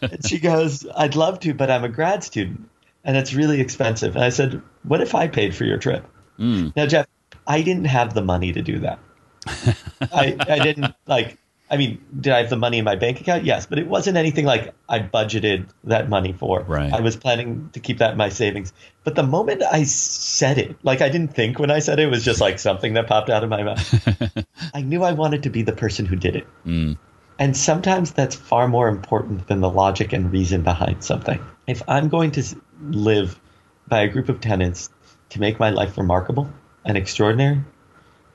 And 0.00 0.24
she 0.26 0.38
goes, 0.38 0.86
"I'd 0.96 1.16
love 1.16 1.40
to, 1.40 1.54
but 1.54 1.70
I'm 1.70 1.84
a 1.84 1.88
grad 1.88 2.22
student, 2.22 2.68
and 3.04 3.16
it's 3.16 3.34
really 3.34 3.60
expensive." 3.60 4.14
And 4.14 4.24
I 4.24 4.30
said, 4.30 4.62
"What 4.84 5.00
if 5.00 5.14
I 5.14 5.28
paid 5.28 5.54
for 5.54 5.64
your 5.64 5.78
trip?" 5.78 6.06
Mm. 6.38 6.74
Now, 6.76 6.86
Jeff, 6.86 7.06
I 7.46 7.62
didn't 7.62 7.86
have 7.86 8.14
the 8.14 8.22
money 8.22 8.52
to 8.52 8.62
do 8.62 8.78
that. 8.80 8.98
I, 10.12 10.36
I 10.40 10.58
didn't 10.60 10.94
like. 11.06 11.38
I 11.70 11.76
mean, 11.76 12.02
did 12.18 12.32
I 12.32 12.38
have 12.38 12.50
the 12.50 12.56
money 12.56 12.78
in 12.78 12.84
my 12.84 12.96
bank 12.96 13.20
account? 13.20 13.44
Yes, 13.44 13.66
but 13.66 13.78
it 13.78 13.86
wasn't 13.86 14.16
anything 14.16 14.46
like 14.46 14.74
I 14.88 15.00
budgeted 15.00 15.68
that 15.84 16.08
money 16.08 16.32
for. 16.32 16.62
Right. 16.62 16.92
I 16.92 17.00
was 17.00 17.16
planning 17.16 17.68
to 17.74 17.80
keep 17.80 17.98
that 17.98 18.12
in 18.12 18.16
my 18.16 18.30
savings. 18.30 18.72
But 19.04 19.16
the 19.16 19.22
moment 19.22 19.62
I 19.62 19.84
said 19.84 20.56
it, 20.56 20.76
like 20.82 21.02
I 21.02 21.10
didn't 21.10 21.34
think 21.34 21.58
when 21.58 21.70
I 21.70 21.80
said 21.80 21.98
it, 21.98 22.04
it 22.04 22.10
was 22.10 22.24
just 22.24 22.40
like 22.40 22.58
something 22.58 22.94
that 22.94 23.06
popped 23.06 23.28
out 23.28 23.44
of 23.44 23.50
my 23.50 23.62
mouth. 23.62 24.46
I 24.74 24.80
knew 24.80 25.02
I 25.02 25.12
wanted 25.12 25.42
to 25.42 25.50
be 25.50 25.62
the 25.62 25.72
person 25.72 26.06
who 26.06 26.16
did 26.16 26.36
it. 26.36 26.46
Mm. 26.66 26.96
And 27.38 27.56
sometimes 27.56 28.12
that's 28.12 28.34
far 28.34 28.66
more 28.66 28.88
important 28.88 29.46
than 29.46 29.60
the 29.60 29.70
logic 29.70 30.12
and 30.12 30.32
reason 30.32 30.62
behind 30.62 31.04
something. 31.04 31.40
If 31.66 31.82
I'm 31.86 32.08
going 32.08 32.32
to 32.32 32.42
live 32.82 33.38
by 33.86 34.00
a 34.00 34.08
group 34.08 34.28
of 34.28 34.40
tenants 34.40 34.90
to 35.30 35.40
make 35.40 35.60
my 35.60 35.70
life 35.70 35.98
remarkable 35.98 36.50
and 36.84 36.96
extraordinary, 36.96 37.60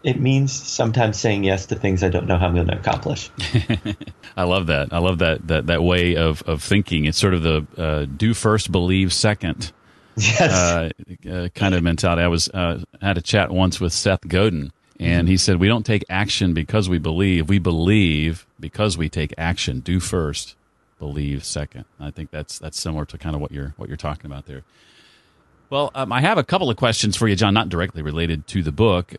it 0.03 0.19
means 0.19 0.51
sometimes 0.51 1.17
saying 1.17 1.45
yes 1.45 1.65
to 1.67 1.75
things 1.75 2.03
I 2.03 2.09
don't 2.09 2.27
know 2.27 2.37
how 2.37 2.47
I'm 2.47 2.55
going 2.55 2.67
to 2.67 2.77
accomplish. 2.77 3.29
I 4.37 4.43
love 4.43 4.67
that. 4.67 4.91
I 4.91 4.99
love 4.99 5.19
that 5.19 5.47
that 5.47 5.67
that 5.67 5.83
way 5.83 6.15
of 6.17 6.41
of 6.43 6.61
thinking. 6.61 7.05
It's 7.05 7.17
sort 7.17 7.33
of 7.33 7.41
the 7.43 7.65
uh, 7.77 8.05
do 8.05 8.33
first, 8.33 8.71
believe 8.71 9.13
second. 9.13 9.71
Yes. 10.15 10.41
Uh, 10.41 10.89
uh, 11.27 11.47
kind 11.55 11.73
of 11.73 11.81
mentality. 11.81 12.21
I 12.21 12.27
was 12.27 12.47
uh, 12.49 12.83
had 13.01 13.17
a 13.17 13.21
chat 13.21 13.49
once 13.49 13.81
with 13.81 13.93
Seth 13.93 14.27
Godin, 14.27 14.71
and 14.99 15.27
he 15.27 15.37
said 15.37 15.59
we 15.59 15.67
don't 15.67 15.87
take 15.87 16.05
action 16.07 16.53
because 16.53 16.87
we 16.87 16.99
believe. 16.99 17.49
We 17.49 17.57
believe 17.57 18.45
because 18.59 18.95
we 18.95 19.09
take 19.09 19.33
action. 19.39 19.79
Do 19.79 19.99
first, 19.99 20.55
believe 20.99 21.43
second. 21.43 21.85
I 21.99 22.11
think 22.11 22.29
that's 22.29 22.59
that's 22.59 22.79
similar 22.79 23.05
to 23.05 23.17
kind 23.17 23.33
of 23.35 23.41
what 23.41 23.51
you're 23.51 23.73
what 23.77 23.89
you're 23.89 23.97
talking 23.97 24.27
about 24.27 24.45
there. 24.45 24.61
Well, 25.71 25.89
um, 25.95 26.11
I 26.11 26.21
have 26.21 26.37
a 26.37 26.43
couple 26.43 26.69
of 26.69 26.77
questions 26.77 27.17
for 27.17 27.27
you, 27.27 27.35
Jon, 27.35 27.55
not 27.55 27.69
directly 27.69 28.03
related 28.03 28.45
to 28.49 28.61
the 28.61 28.71
book. 28.71 29.15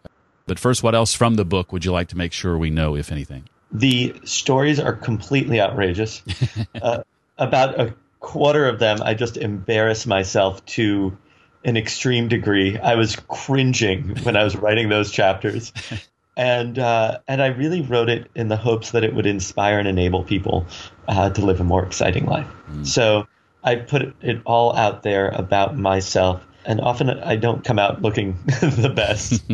But 0.46 0.58
first, 0.58 0.82
what 0.82 0.94
else 0.94 1.14
from 1.14 1.36
the 1.36 1.44
book 1.44 1.72
would 1.72 1.84
you 1.84 1.92
like 1.92 2.08
to 2.08 2.16
make 2.16 2.32
sure 2.32 2.58
we 2.58 2.70
know, 2.70 2.96
if 2.96 3.10
anything? 3.10 3.48
The 3.72 4.14
stories 4.24 4.78
are 4.78 4.92
completely 4.92 5.60
outrageous. 5.60 6.22
uh, 6.82 7.02
about 7.38 7.80
a 7.80 7.94
quarter 8.20 8.68
of 8.68 8.78
them, 8.78 8.98
I 9.02 9.14
just 9.14 9.36
embarrass 9.36 10.06
myself 10.06 10.64
to 10.66 11.16
an 11.64 11.76
extreme 11.76 12.28
degree. 12.28 12.78
I 12.78 12.94
was 12.94 13.16
cringing 13.28 14.16
when 14.22 14.36
I 14.36 14.44
was 14.44 14.54
writing 14.54 14.88
those 14.88 15.10
chapters. 15.10 15.72
And 16.36 16.78
uh, 16.78 17.18
and 17.28 17.40
I 17.40 17.46
really 17.46 17.80
wrote 17.80 18.08
it 18.08 18.28
in 18.34 18.48
the 18.48 18.56
hopes 18.56 18.90
that 18.90 19.04
it 19.04 19.14
would 19.14 19.26
inspire 19.26 19.78
and 19.78 19.86
enable 19.86 20.24
people 20.24 20.66
uh, 21.06 21.30
to 21.30 21.44
live 21.44 21.60
a 21.60 21.64
more 21.64 21.84
exciting 21.84 22.26
life. 22.26 22.48
Mm. 22.68 22.86
So 22.86 23.28
I 23.62 23.76
put 23.76 24.14
it 24.20 24.42
all 24.44 24.76
out 24.76 25.04
there 25.04 25.28
about 25.28 25.76
myself 25.76 26.44
and 26.64 26.80
often 26.80 27.10
I 27.10 27.36
don't 27.36 27.64
come 27.64 27.78
out 27.78 28.02
looking 28.02 28.38
the 28.46 28.92
best. 28.94 29.44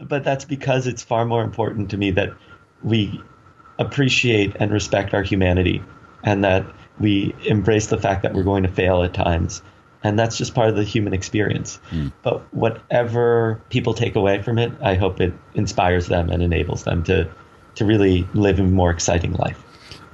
but 0.00 0.24
that's 0.24 0.44
because 0.44 0.86
it's 0.86 1.02
far 1.02 1.24
more 1.24 1.42
important 1.42 1.90
to 1.90 1.96
me 1.96 2.10
that 2.12 2.30
we 2.82 3.20
appreciate 3.78 4.54
and 4.60 4.70
respect 4.70 5.14
our 5.14 5.22
humanity 5.22 5.82
and 6.24 6.44
that 6.44 6.64
we 7.00 7.34
embrace 7.46 7.86
the 7.86 7.98
fact 7.98 8.22
that 8.22 8.34
we're 8.34 8.42
going 8.42 8.62
to 8.62 8.68
fail 8.68 9.02
at 9.02 9.14
times. 9.14 9.62
And 10.04 10.18
that's 10.18 10.36
just 10.36 10.54
part 10.54 10.68
of 10.68 10.76
the 10.76 10.84
human 10.84 11.12
experience. 11.12 11.78
Mm. 11.90 12.12
But 12.22 12.42
whatever 12.52 13.60
people 13.70 13.94
take 13.94 14.16
away 14.16 14.42
from 14.42 14.58
it, 14.58 14.72
I 14.82 14.94
hope 14.94 15.20
it 15.20 15.32
inspires 15.54 16.08
them 16.08 16.28
and 16.28 16.42
enables 16.42 16.84
them 16.84 17.04
to, 17.04 17.28
to 17.76 17.84
really 17.84 18.28
live 18.34 18.58
a 18.58 18.64
more 18.64 18.90
exciting 18.90 19.32
life. 19.34 19.62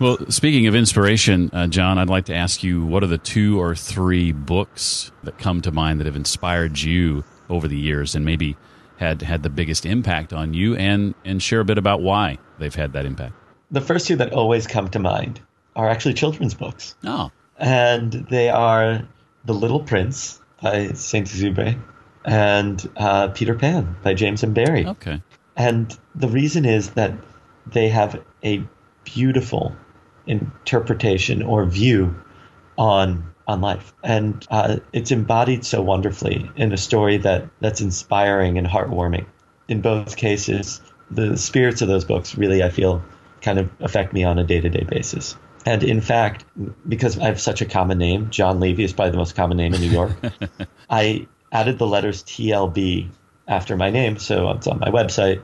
Well, 0.01 0.19
speaking 0.29 0.69
of 0.69 0.77
inspiration, 0.77 1.51
uh, 1.53 1.67
Jon, 1.67 1.99
I'd 1.99 2.09
like 2.09 2.27
to 2.27 2.35
ask 2.35 2.63
you 2.63 2.85
what 2.87 3.03
are 3.03 3.09
the 3.09 3.19
two 3.19 3.61
or 3.61 3.75
three 3.75 4.31
books 4.31 5.11
that 5.25 5.39
come 5.39 5.61
to 5.63 5.73
mind 5.73 5.99
that 5.99 6.07
have 6.07 6.15
inspired 6.15 6.81
you 6.81 7.25
over 7.51 7.67
the 7.67 7.77
years 7.77 8.15
and 8.15 8.25
maybe 8.25 8.57
had 8.99 9.23
had 9.23 9.43
the 9.43 9.51
biggest 9.51 9.85
impact 9.85 10.33
on 10.33 10.55
you 10.55 10.77
and, 10.77 11.15
and 11.25 11.43
share 11.43 11.61
a 11.61 11.65
bit 11.65 11.79
about 11.79 12.01
why 12.01 12.39
they've 12.59 12.75
had 12.75 12.93
that 12.93 13.07
impact? 13.07 13.35
The 13.73 13.81
first 13.81 14.07
two 14.07 14.17
that 14.17 14.33
always 14.33 14.69
come 14.69 14.89
to 14.91 15.01
mind 15.01 15.41
are 15.75 15.89
actually 15.89 16.15
children's 16.15 16.55
books. 16.55 16.95
Oh. 17.05 17.33
And 17.57 18.13
they 18.13 18.51
are 18.51 19.03
The 19.47 19.55
Little 19.55 19.81
Prince 19.81 20.41
by 20.63 20.93
Saint 20.93 21.27
Exupery 21.27 21.77
and 22.25 22.89
uh, 22.97 23.29
Peter 23.29 23.55
Pan 23.55 23.97
by 24.05 24.15
James 24.15 24.45
and 24.45 24.55
Barrie. 24.55 24.87
Okay. 24.87 25.21
And 25.57 25.97
the 26.15 26.29
reason 26.29 26.65
is 26.65 26.91
that 26.91 27.15
they 27.67 27.89
have 27.89 28.23
a 28.45 28.63
beautiful 29.05 29.75
interpretation 30.29 31.43
or 31.43 31.65
view 31.65 32.15
on 32.77 33.35
on 33.49 33.63
life, 33.63 33.95
and 34.05 34.47
uh, 34.51 34.77
it's 34.93 35.11
embodied 35.11 35.65
so 35.65 35.81
wonderfully 35.81 36.51
in 36.57 36.71
a 36.73 36.77
story 36.77 37.17
that 37.17 37.49
that's 37.61 37.81
inspiring 37.81 38.59
and 38.59 38.67
heartwarming. 38.67 39.25
In 39.69 39.81
both 39.81 40.17
cases, 40.17 40.83
the 41.11 41.37
spirits 41.37 41.81
of 41.81 41.89
those 41.89 42.05
books 42.05 42.37
really, 42.37 42.63
I 42.63 42.69
feel, 42.69 43.03
kind 43.41 43.59
of 43.59 43.71
affect 43.81 44.13
me 44.13 44.23
on 44.23 44.39
a 44.39 44.45
day 44.45 44.61
to 44.61 44.69
day 44.69 44.85
basis. 44.85 45.35
And 45.65 45.83
in 45.83 46.01
fact, 46.01 46.45
because 46.87 47.19
I 47.19 47.27
have 47.27 47.41
such 47.41 47.63
a 47.63 47.67
common 47.67 47.99
name, 47.99 48.31
Jon 48.31 48.61
Levy 48.61 48.85
is 48.85 48.93
probably 48.93 49.13
the 49.13 49.19
most 49.19 49.35
common 49.35 49.57
name 49.57 49.75
in 49.75 49.81
New 49.81 49.91
York. 49.91 50.13
I 50.91 51.27
added 51.51 51.79
the 51.79 51.87
letters 51.87 52.23
TLB 52.25 53.11
after 53.49 53.77
my 53.77 53.91
name, 53.91 54.19
so 54.19 54.51
it's 54.51 54.67
on 54.67 54.79
my 54.79 54.91
website, 54.91 55.41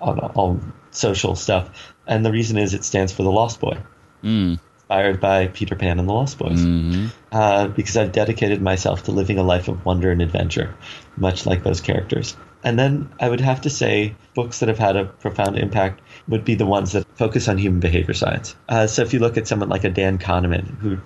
on 0.00 0.18
all 0.18 0.60
social 0.90 1.34
stuff. 1.34 1.94
And 2.06 2.24
the 2.24 2.30
reason 2.30 2.58
is 2.58 2.74
it 2.74 2.84
stands 2.84 3.12
for 3.12 3.22
the 3.22 3.30
Lost 3.32 3.60
Boy 3.60 3.78
mm. 4.22 4.58
inspired 4.74 5.20
by 5.20 5.48
Peter 5.48 5.76
Pan 5.76 5.98
and 5.98 6.08
the 6.08 6.12
Lost 6.12 6.38
Boys. 6.38 6.60
Mm-hmm. 6.60 7.06
Uh, 7.32 7.68
because 7.68 7.96
I've 7.96 8.12
dedicated 8.12 8.62
myself 8.62 9.04
to 9.04 9.12
living 9.12 9.38
a 9.38 9.42
life 9.42 9.68
of 9.68 9.84
wonder 9.84 10.10
and 10.10 10.22
adventure, 10.22 10.74
much 11.16 11.46
like 11.46 11.62
those 11.62 11.80
characters. 11.80 12.36
And 12.64 12.78
then 12.78 13.12
I 13.20 13.28
would 13.28 13.40
have 13.40 13.60
to 13.62 13.70
say 13.70 14.16
books 14.34 14.60
that 14.60 14.68
have 14.68 14.78
had 14.78 14.96
a 14.96 15.04
profound 15.04 15.58
impact 15.58 16.00
would 16.26 16.44
be 16.44 16.56
the 16.56 16.66
ones 16.66 16.92
that 16.92 17.06
focus 17.16 17.48
on 17.48 17.58
human 17.58 17.80
behavior 17.80 18.14
science. 18.14 18.56
Uh, 18.68 18.86
so 18.86 19.02
if 19.02 19.12
you 19.12 19.20
look 19.20 19.36
at 19.36 19.46
someone 19.46 19.68
like 19.68 19.84
a 19.84 19.90
Dan 19.90 20.18
Kahneman, 20.18 20.78
who 20.78 20.98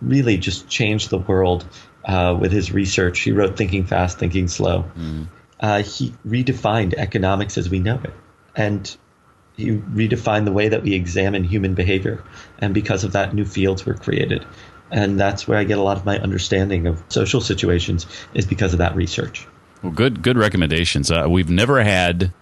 really 0.00 0.36
just 0.36 0.68
changed 0.68 1.10
the 1.10 1.18
world 1.18 1.66
uh, 2.04 2.36
with 2.38 2.52
his 2.52 2.70
research, 2.70 3.20
he 3.20 3.32
wrote 3.32 3.56
Thinking 3.56 3.84
Fast, 3.84 4.18
Thinking 4.18 4.46
Slow. 4.46 4.84
Mm. 4.96 5.26
Uh, 5.58 5.82
he 5.82 6.14
redefined 6.24 6.94
economics 6.94 7.58
as 7.58 7.68
we 7.68 7.80
know 7.80 8.00
it. 8.04 8.14
And 8.54 8.96
he 9.58 9.72
redefined 9.72 10.44
the 10.44 10.52
way 10.52 10.68
that 10.68 10.84
we 10.84 10.94
examine 10.94 11.42
human 11.42 11.74
behavior. 11.74 12.22
And 12.60 12.72
because 12.72 13.02
of 13.02 13.12
that, 13.12 13.34
new 13.34 13.44
fields 13.44 13.84
were 13.84 13.94
created. 13.94 14.46
And 14.92 15.18
that's 15.18 15.48
where 15.48 15.58
I 15.58 15.64
get 15.64 15.78
a 15.78 15.82
lot 15.82 15.96
of 15.96 16.06
my 16.06 16.18
understanding 16.20 16.86
of 16.86 17.02
social 17.08 17.40
situations 17.40 18.06
is 18.34 18.46
because 18.46 18.72
of 18.72 18.78
that 18.78 18.94
research. 18.94 19.46
Well, 19.82 19.92
good 19.92 20.22
good 20.22 20.38
recommendations. 20.38 21.10
Uh, 21.10 21.26
we've 21.28 21.50
never 21.50 21.82
had 21.82 22.32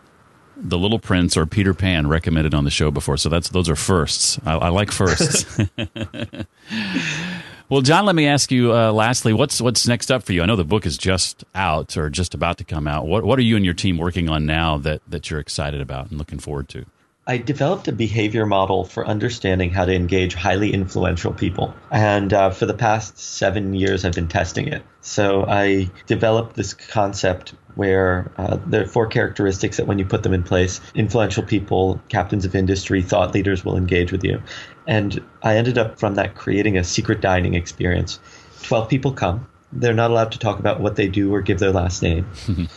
the 0.56 0.78
Little 0.78 0.98
Prince 0.98 1.36
or 1.36 1.46
Peter 1.46 1.74
Pan 1.74 2.06
recommended 2.06 2.54
on 2.54 2.64
the 2.64 2.70
show 2.70 2.90
before, 2.90 3.16
so 3.16 3.28
that's 3.28 3.48
those 3.48 3.68
are 3.68 3.76
firsts. 3.76 4.38
I, 4.44 4.52
I 4.56 4.68
like 4.68 4.90
firsts. 4.90 5.58
well, 7.68 7.80
Jon, 7.80 8.06
let 8.06 8.14
me 8.14 8.26
ask 8.26 8.52
you 8.52 8.72
uh, 8.72 8.92
lastly, 8.92 9.32
what's 9.32 9.60
what's 9.60 9.88
next 9.88 10.10
up 10.10 10.22
for 10.22 10.32
you? 10.32 10.42
I 10.42 10.46
know 10.46 10.56
the 10.56 10.64
book 10.64 10.86
is 10.86 10.96
just 10.96 11.44
out 11.54 11.96
or 11.96 12.10
just 12.10 12.32
about 12.34 12.58
to 12.58 12.64
come 12.64 12.86
out. 12.86 13.06
What 13.06 13.24
what 13.24 13.38
are 13.38 13.42
you 13.42 13.56
and 13.56 13.64
your 13.64 13.74
team 13.74 13.96
working 13.98 14.28
on 14.28 14.46
now 14.46 14.78
that 14.78 15.02
that 15.08 15.30
you're 15.30 15.40
excited 15.40 15.80
about 15.80 16.10
and 16.10 16.18
looking 16.18 16.38
forward 16.38 16.68
to? 16.70 16.86
I 17.28 17.38
developed 17.38 17.88
a 17.88 17.92
behavior 17.92 18.46
model 18.46 18.84
for 18.84 19.04
understanding 19.04 19.70
how 19.70 19.84
to 19.84 19.92
engage 19.92 20.34
highly 20.34 20.72
influential 20.72 21.32
people. 21.32 21.74
And 21.90 22.32
uh, 22.32 22.50
for 22.50 22.66
the 22.66 22.74
past 22.74 23.18
seven 23.18 23.74
years, 23.74 24.04
I've 24.04 24.14
been 24.14 24.28
testing 24.28 24.68
it. 24.68 24.84
So 25.00 25.44
I 25.44 25.90
developed 26.06 26.54
this 26.54 26.72
concept 26.72 27.54
where 27.74 28.30
uh, 28.36 28.58
there 28.66 28.82
are 28.82 28.86
four 28.86 29.08
characteristics 29.08 29.78
that 29.78 29.88
when 29.88 29.98
you 29.98 30.06
put 30.06 30.22
them 30.22 30.32
in 30.32 30.44
place, 30.44 30.80
influential 30.94 31.42
people, 31.42 32.00
captains 32.08 32.44
of 32.44 32.54
industry, 32.54 33.02
thought 33.02 33.34
leaders 33.34 33.64
will 33.64 33.76
engage 33.76 34.12
with 34.12 34.22
you. 34.22 34.40
And 34.86 35.20
I 35.42 35.56
ended 35.56 35.78
up 35.78 35.98
from 35.98 36.14
that 36.14 36.36
creating 36.36 36.78
a 36.78 36.84
secret 36.84 37.20
dining 37.20 37.54
experience. 37.54 38.20
12 38.62 38.88
people 38.88 39.12
come. 39.12 39.48
They're 39.72 39.94
not 39.94 40.12
allowed 40.12 40.32
to 40.32 40.38
talk 40.38 40.60
about 40.60 40.80
what 40.80 40.94
they 40.94 41.08
do 41.08 41.34
or 41.34 41.42
give 41.42 41.58
their 41.58 41.72
last 41.72 42.02
name. 42.02 42.30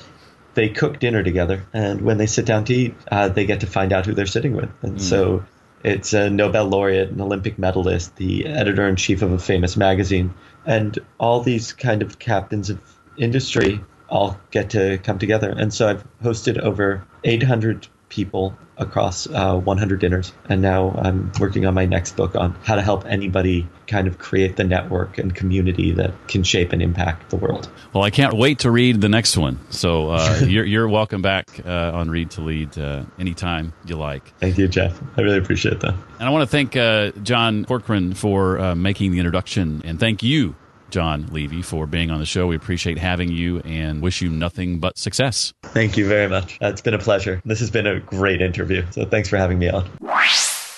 they 0.53 0.69
cook 0.69 0.99
dinner 0.99 1.23
together, 1.23 1.65
and 1.73 2.01
when 2.01 2.17
they 2.17 2.25
sit 2.25 2.45
down 2.45 2.65
to 2.65 2.73
eat, 2.73 2.95
uh, 3.11 3.29
they 3.29 3.45
get 3.45 3.61
to 3.61 3.67
find 3.67 3.93
out 3.93 4.05
who 4.05 4.13
they're 4.13 4.25
sitting 4.25 4.55
with. 4.55 4.69
And 4.81 4.97
mm. 4.97 5.01
so 5.01 5.43
it's 5.83 6.13
a 6.13 6.29
Nobel 6.29 6.65
laureate, 6.65 7.09
an 7.09 7.21
Olympic 7.21 7.57
medalist, 7.57 8.15
the 8.17 8.45
editor 8.45 8.87
in 8.87 8.95
chief 8.95 9.21
of 9.21 9.31
a 9.31 9.39
famous 9.39 9.77
magazine, 9.77 10.33
and 10.65 10.97
all 11.19 11.41
these 11.41 11.73
kind 11.73 12.01
of 12.01 12.19
captains 12.19 12.69
of 12.69 12.79
industry 13.17 13.81
all 14.09 14.39
get 14.51 14.71
to 14.71 14.97
come 14.99 15.19
together. 15.19 15.49
And 15.49 15.73
so 15.73 15.87
I've 15.87 16.03
hosted 16.21 16.57
over 16.57 17.05
800 17.23 17.87
people 18.09 18.57
across 18.77 19.27
uh, 19.27 19.55
100 19.57 19.99
dinners. 19.99 20.31
And 20.47 20.61
now 20.61 20.91
I'm 20.91 21.31
working 21.39 21.65
on 21.65 21.73
my 21.73 21.85
next 21.85 22.15
book 22.15 22.35
on 22.35 22.55
how 22.63 22.75
to 22.75 22.81
help 22.81 23.05
anybody 23.05 23.67
kind 23.87 24.07
of 24.07 24.17
create 24.17 24.55
the 24.55 24.63
network 24.63 25.17
and 25.17 25.35
community 25.35 25.91
that 25.91 26.13
can 26.27 26.43
shape 26.43 26.71
and 26.71 26.81
impact 26.81 27.29
the 27.29 27.35
world. 27.35 27.69
Well, 27.93 28.03
I 28.03 28.09
can't 28.09 28.33
wait 28.33 28.59
to 28.59 28.71
read 28.71 29.01
the 29.01 29.09
next 29.09 29.37
one. 29.37 29.59
So 29.69 30.11
uh, 30.11 30.39
you're, 30.45 30.65
you're 30.65 30.87
welcome 30.87 31.21
back 31.21 31.47
uh, 31.65 31.91
on 31.93 32.09
Read 32.09 32.31
to 32.31 32.41
Lead 32.41 32.77
uh, 32.77 33.03
anytime 33.19 33.73
you 33.85 33.97
like. 33.97 34.33
Thank 34.39 34.57
you, 34.57 34.67
Jeff. 34.67 34.99
I 35.17 35.21
really 35.21 35.37
appreciate 35.37 35.81
that. 35.81 35.93
And 35.93 36.27
I 36.27 36.29
want 36.29 36.43
to 36.43 36.47
thank 36.47 36.75
uh, 36.75 37.11
John 37.23 37.65
Corcoran 37.65 38.13
for 38.13 38.59
uh, 38.59 38.75
making 38.75 39.11
the 39.11 39.19
introduction, 39.19 39.81
and 39.83 39.99
thank 39.99 40.23
you 40.23 40.55
Jon 40.91 41.27
Levy, 41.31 41.61
for 41.61 41.85
being 41.87 42.11
on 42.11 42.19
the 42.19 42.25
show. 42.25 42.47
We 42.47 42.55
appreciate 42.55 42.97
having 42.97 43.29
you 43.31 43.59
and 43.59 44.01
wish 44.01 44.21
you 44.21 44.29
nothing 44.29 44.79
but 44.79 44.97
success. 44.97 45.53
Thank 45.63 45.97
you 45.97 46.07
very 46.07 46.27
much. 46.27 46.57
Uh, 46.61 46.67
it's 46.67 46.81
been 46.81 46.93
a 46.93 46.99
pleasure. 46.99 47.41
This 47.45 47.59
has 47.59 47.71
been 47.71 47.87
a 47.87 47.99
great 47.99 48.41
interview. 48.41 48.85
So 48.91 49.05
thanks 49.05 49.29
for 49.29 49.37
having 49.37 49.59
me 49.59 49.69
on. 49.69 49.89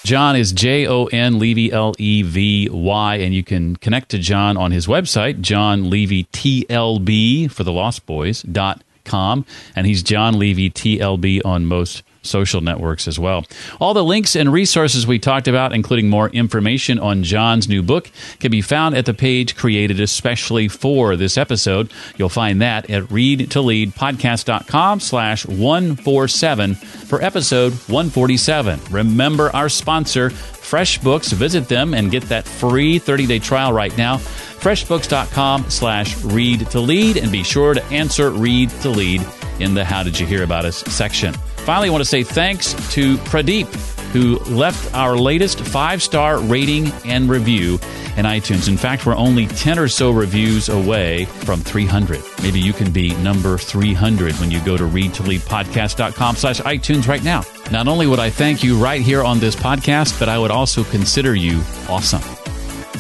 Jon 0.04 0.36
is 0.36 0.52
J 0.52 0.88
O 0.88 1.06
N 1.06 1.38
Levy 1.38 1.71
L 1.71 1.93
E 2.00 2.24
V 2.24 2.69
Y, 2.71 3.15
and 3.15 3.34
you 3.36 3.43
can 3.43 3.76
connect 3.76 4.10
to 4.10 4.17
Jon 4.17 4.58
on 4.58 4.71
his 4.71 4.88
website, 4.88 5.41
Jon 5.41 5.89
Levy 5.89 6.24
TLB 6.26 7.52
for 7.52 7.63
the 7.63 7.71
Lost 7.71 8.06
Boys 8.08 8.41
dot 8.41 8.84
com, 9.06 9.45
and 9.76 9.86
he's 9.86 10.02
Jon 10.02 10.39
Levy 10.39 10.71
TLB 10.71 11.45
on 11.45 11.65
most 11.65 12.04
social 12.21 12.62
networks 12.62 13.07
as 13.07 13.17
well. 13.17 13.45
All 13.79 13.93
the 13.93 14.03
links 14.03 14.36
and 14.36 14.51
resources 14.51 15.07
we 15.07 15.19
talked 15.19 15.47
about, 15.47 15.73
including 15.73 16.10
more 16.10 16.29
information 16.29 16.99
on 16.99 17.23
Jon's 17.23 17.67
new 17.67 17.81
book, 17.81 18.12
can 18.39 18.51
be 18.51 18.62
found 18.62 18.95
at 18.95 19.05
the 19.05 19.13
page 19.13 19.55
created 19.55 19.99
especially 19.99 20.67
for 20.67 21.15
this 21.15 21.38
episode. 21.38 21.91
You'll 22.17 22.29
find 22.29 22.62
that 22.62 22.89
at 22.89 23.03
readtoleadpodcast.com 23.03 24.99
slash 24.99 25.45
147 25.45 26.75
for 26.75 27.21
episode 27.21 27.73
147. 27.73 28.79
Remember 28.91 29.49
our 29.55 29.69
sponsor, 29.69 30.29
FreshBooks. 30.29 31.34
Visit 31.34 31.67
them 31.67 31.93
and 31.93 32.12
get 32.12 32.23
that 32.23 32.45
free 32.45 32.99
30-day 32.99 33.39
trial 33.39 33.73
right 33.73 33.95
now. 33.97 34.17
FreshBooks.com 34.17 35.69
slash 35.69 36.23
read 36.23 36.69
to 36.71 36.79
lead 36.79 37.17
and 37.17 37.31
be 37.31 37.43
sure 37.43 37.73
to 37.73 37.84
answer 37.86 38.29
read 38.29 38.69
to 38.81 38.89
lead 38.89 39.25
in 39.60 39.73
the 39.73 39.84
How 39.84 40.03
Did 40.03 40.19
You 40.19 40.25
Hear 40.25 40.43
About 40.43 40.65
Us 40.65 40.77
section. 40.84 41.34
Finally, 41.65 41.89
I 41.89 41.91
want 41.91 42.02
to 42.02 42.10
say 42.10 42.24
thanks 42.24 42.74
to 42.93 43.17
Pradeep, 43.17 43.67
who 44.12 44.39
left 44.54 44.93
our 44.93 45.15
latest 45.15 45.62
five 45.62 46.02
star 46.02 46.39
rating 46.39 46.88
and 47.06 47.30
review 47.30 47.74
in 48.17 48.26
iTunes. 48.26 48.67
In 48.67 48.78
fact, 48.78 49.06
we're 49.06 49.15
only 49.15 49.47
10 49.47 49.80
or 49.80 49.88
so 49.88 50.12
reviews 50.12 50.69
away 50.69 51.26
from 51.26 51.62
300. 51.62 52.19
Maybe 52.41 52.60
you 52.60 52.74
can 52.74 52.91
be 52.91 53.15
number 53.17 53.58
300 53.58 54.34
when 54.36 54.52
you 54.52 54.60
go 54.65 54.76
to 54.76 54.84
readtoleadpodcast.com 54.84 56.36
slash 56.36 56.60
iTunes 56.62 57.08
right 57.08 57.24
now. 57.24 57.43
Not 57.71 57.88
only 57.88 58.08
would 58.08 58.19
I 58.19 58.30
thank 58.30 58.63
you 58.63 58.78
right 58.78 59.02
here 59.02 59.24
on 59.24 59.39
this 59.39 59.56
podcast, 59.56 60.19
but 60.19 60.28
I 60.28 60.38
would 60.38 60.52
also 60.52 60.84
consider 60.84 61.36
you 61.36 61.62
awesome. 61.88 62.21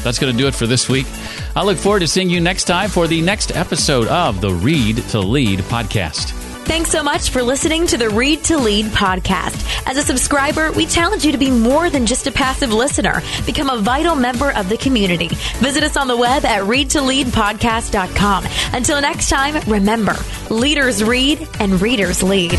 That's 0.03 0.17
going 0.17 0.31
to 0.31 0.37
do 0.37 0.47
it 0.47 0.55
for 0.55 0.65
this 0.65 0.87
week. 0.87 1.05
I 1.55 1.63
look 1.63 1.77
forward 1.77 1.99
to 1.99 2.07
seeing 2.07 2.29
you 2.29 2.39
next 2.39 2.63
time 2.63 2.89
for 2.89 3.07
the 3.07 3.21
next 3.21 3.55
episode 3.55 4.07
of 4.07 4.39
the 4.39 4.53
Read 4.53 4.97
to 5.09 5.19
Lead 5.19 5.59
podcast. 5.61 6.50
Thanks 6.65 6.89
so 6.91 7.03
much 7.03 7.31
for 7.31 7.43
listening 7.43 7.85
to 7.87 7.97
the 7.97 8.09
Read 8.09 8.43
to 8.45 8.57
Lead 8.57 8.85
podcast. 8.87 9.67
As 9.85 9.97
a 9.97 10.01
subscriber, 10.01 10.71
we 10.71 10.85
challenge 10.85 11.25
you 11.25 11.31
to 11.33 11.37
be 11.37 11.51
more 11.51 11.89
than 11.89 12.05
just 12.05 12.27
a 12.27 12.31
passive 12.31 12.71
listener. 12.71 13.21
Become 13.45 13.69
a 13.69 13.77
vital 13.77 14.15
member 14.15 14.51
of 14.51 14.69
the 14.69 14.77
community. 14.77 15.27
Visit 15.57 15.83
us 15.83 15.97
on 15.97 16.07
the 16.07 16.15
web 16.15 16.45
at 16.45 16.63
readtoleadpodcast.com. 16.63 18.47
Until 18.73 19.01
next 19.01 19.29
time, 19.29 19.61
remember, 19.69 20.15
leaders 20.49 21.03
read 21.03 21.45
and 21.59 21.81
readers 21.81 22.23
lead. 22.23 22.57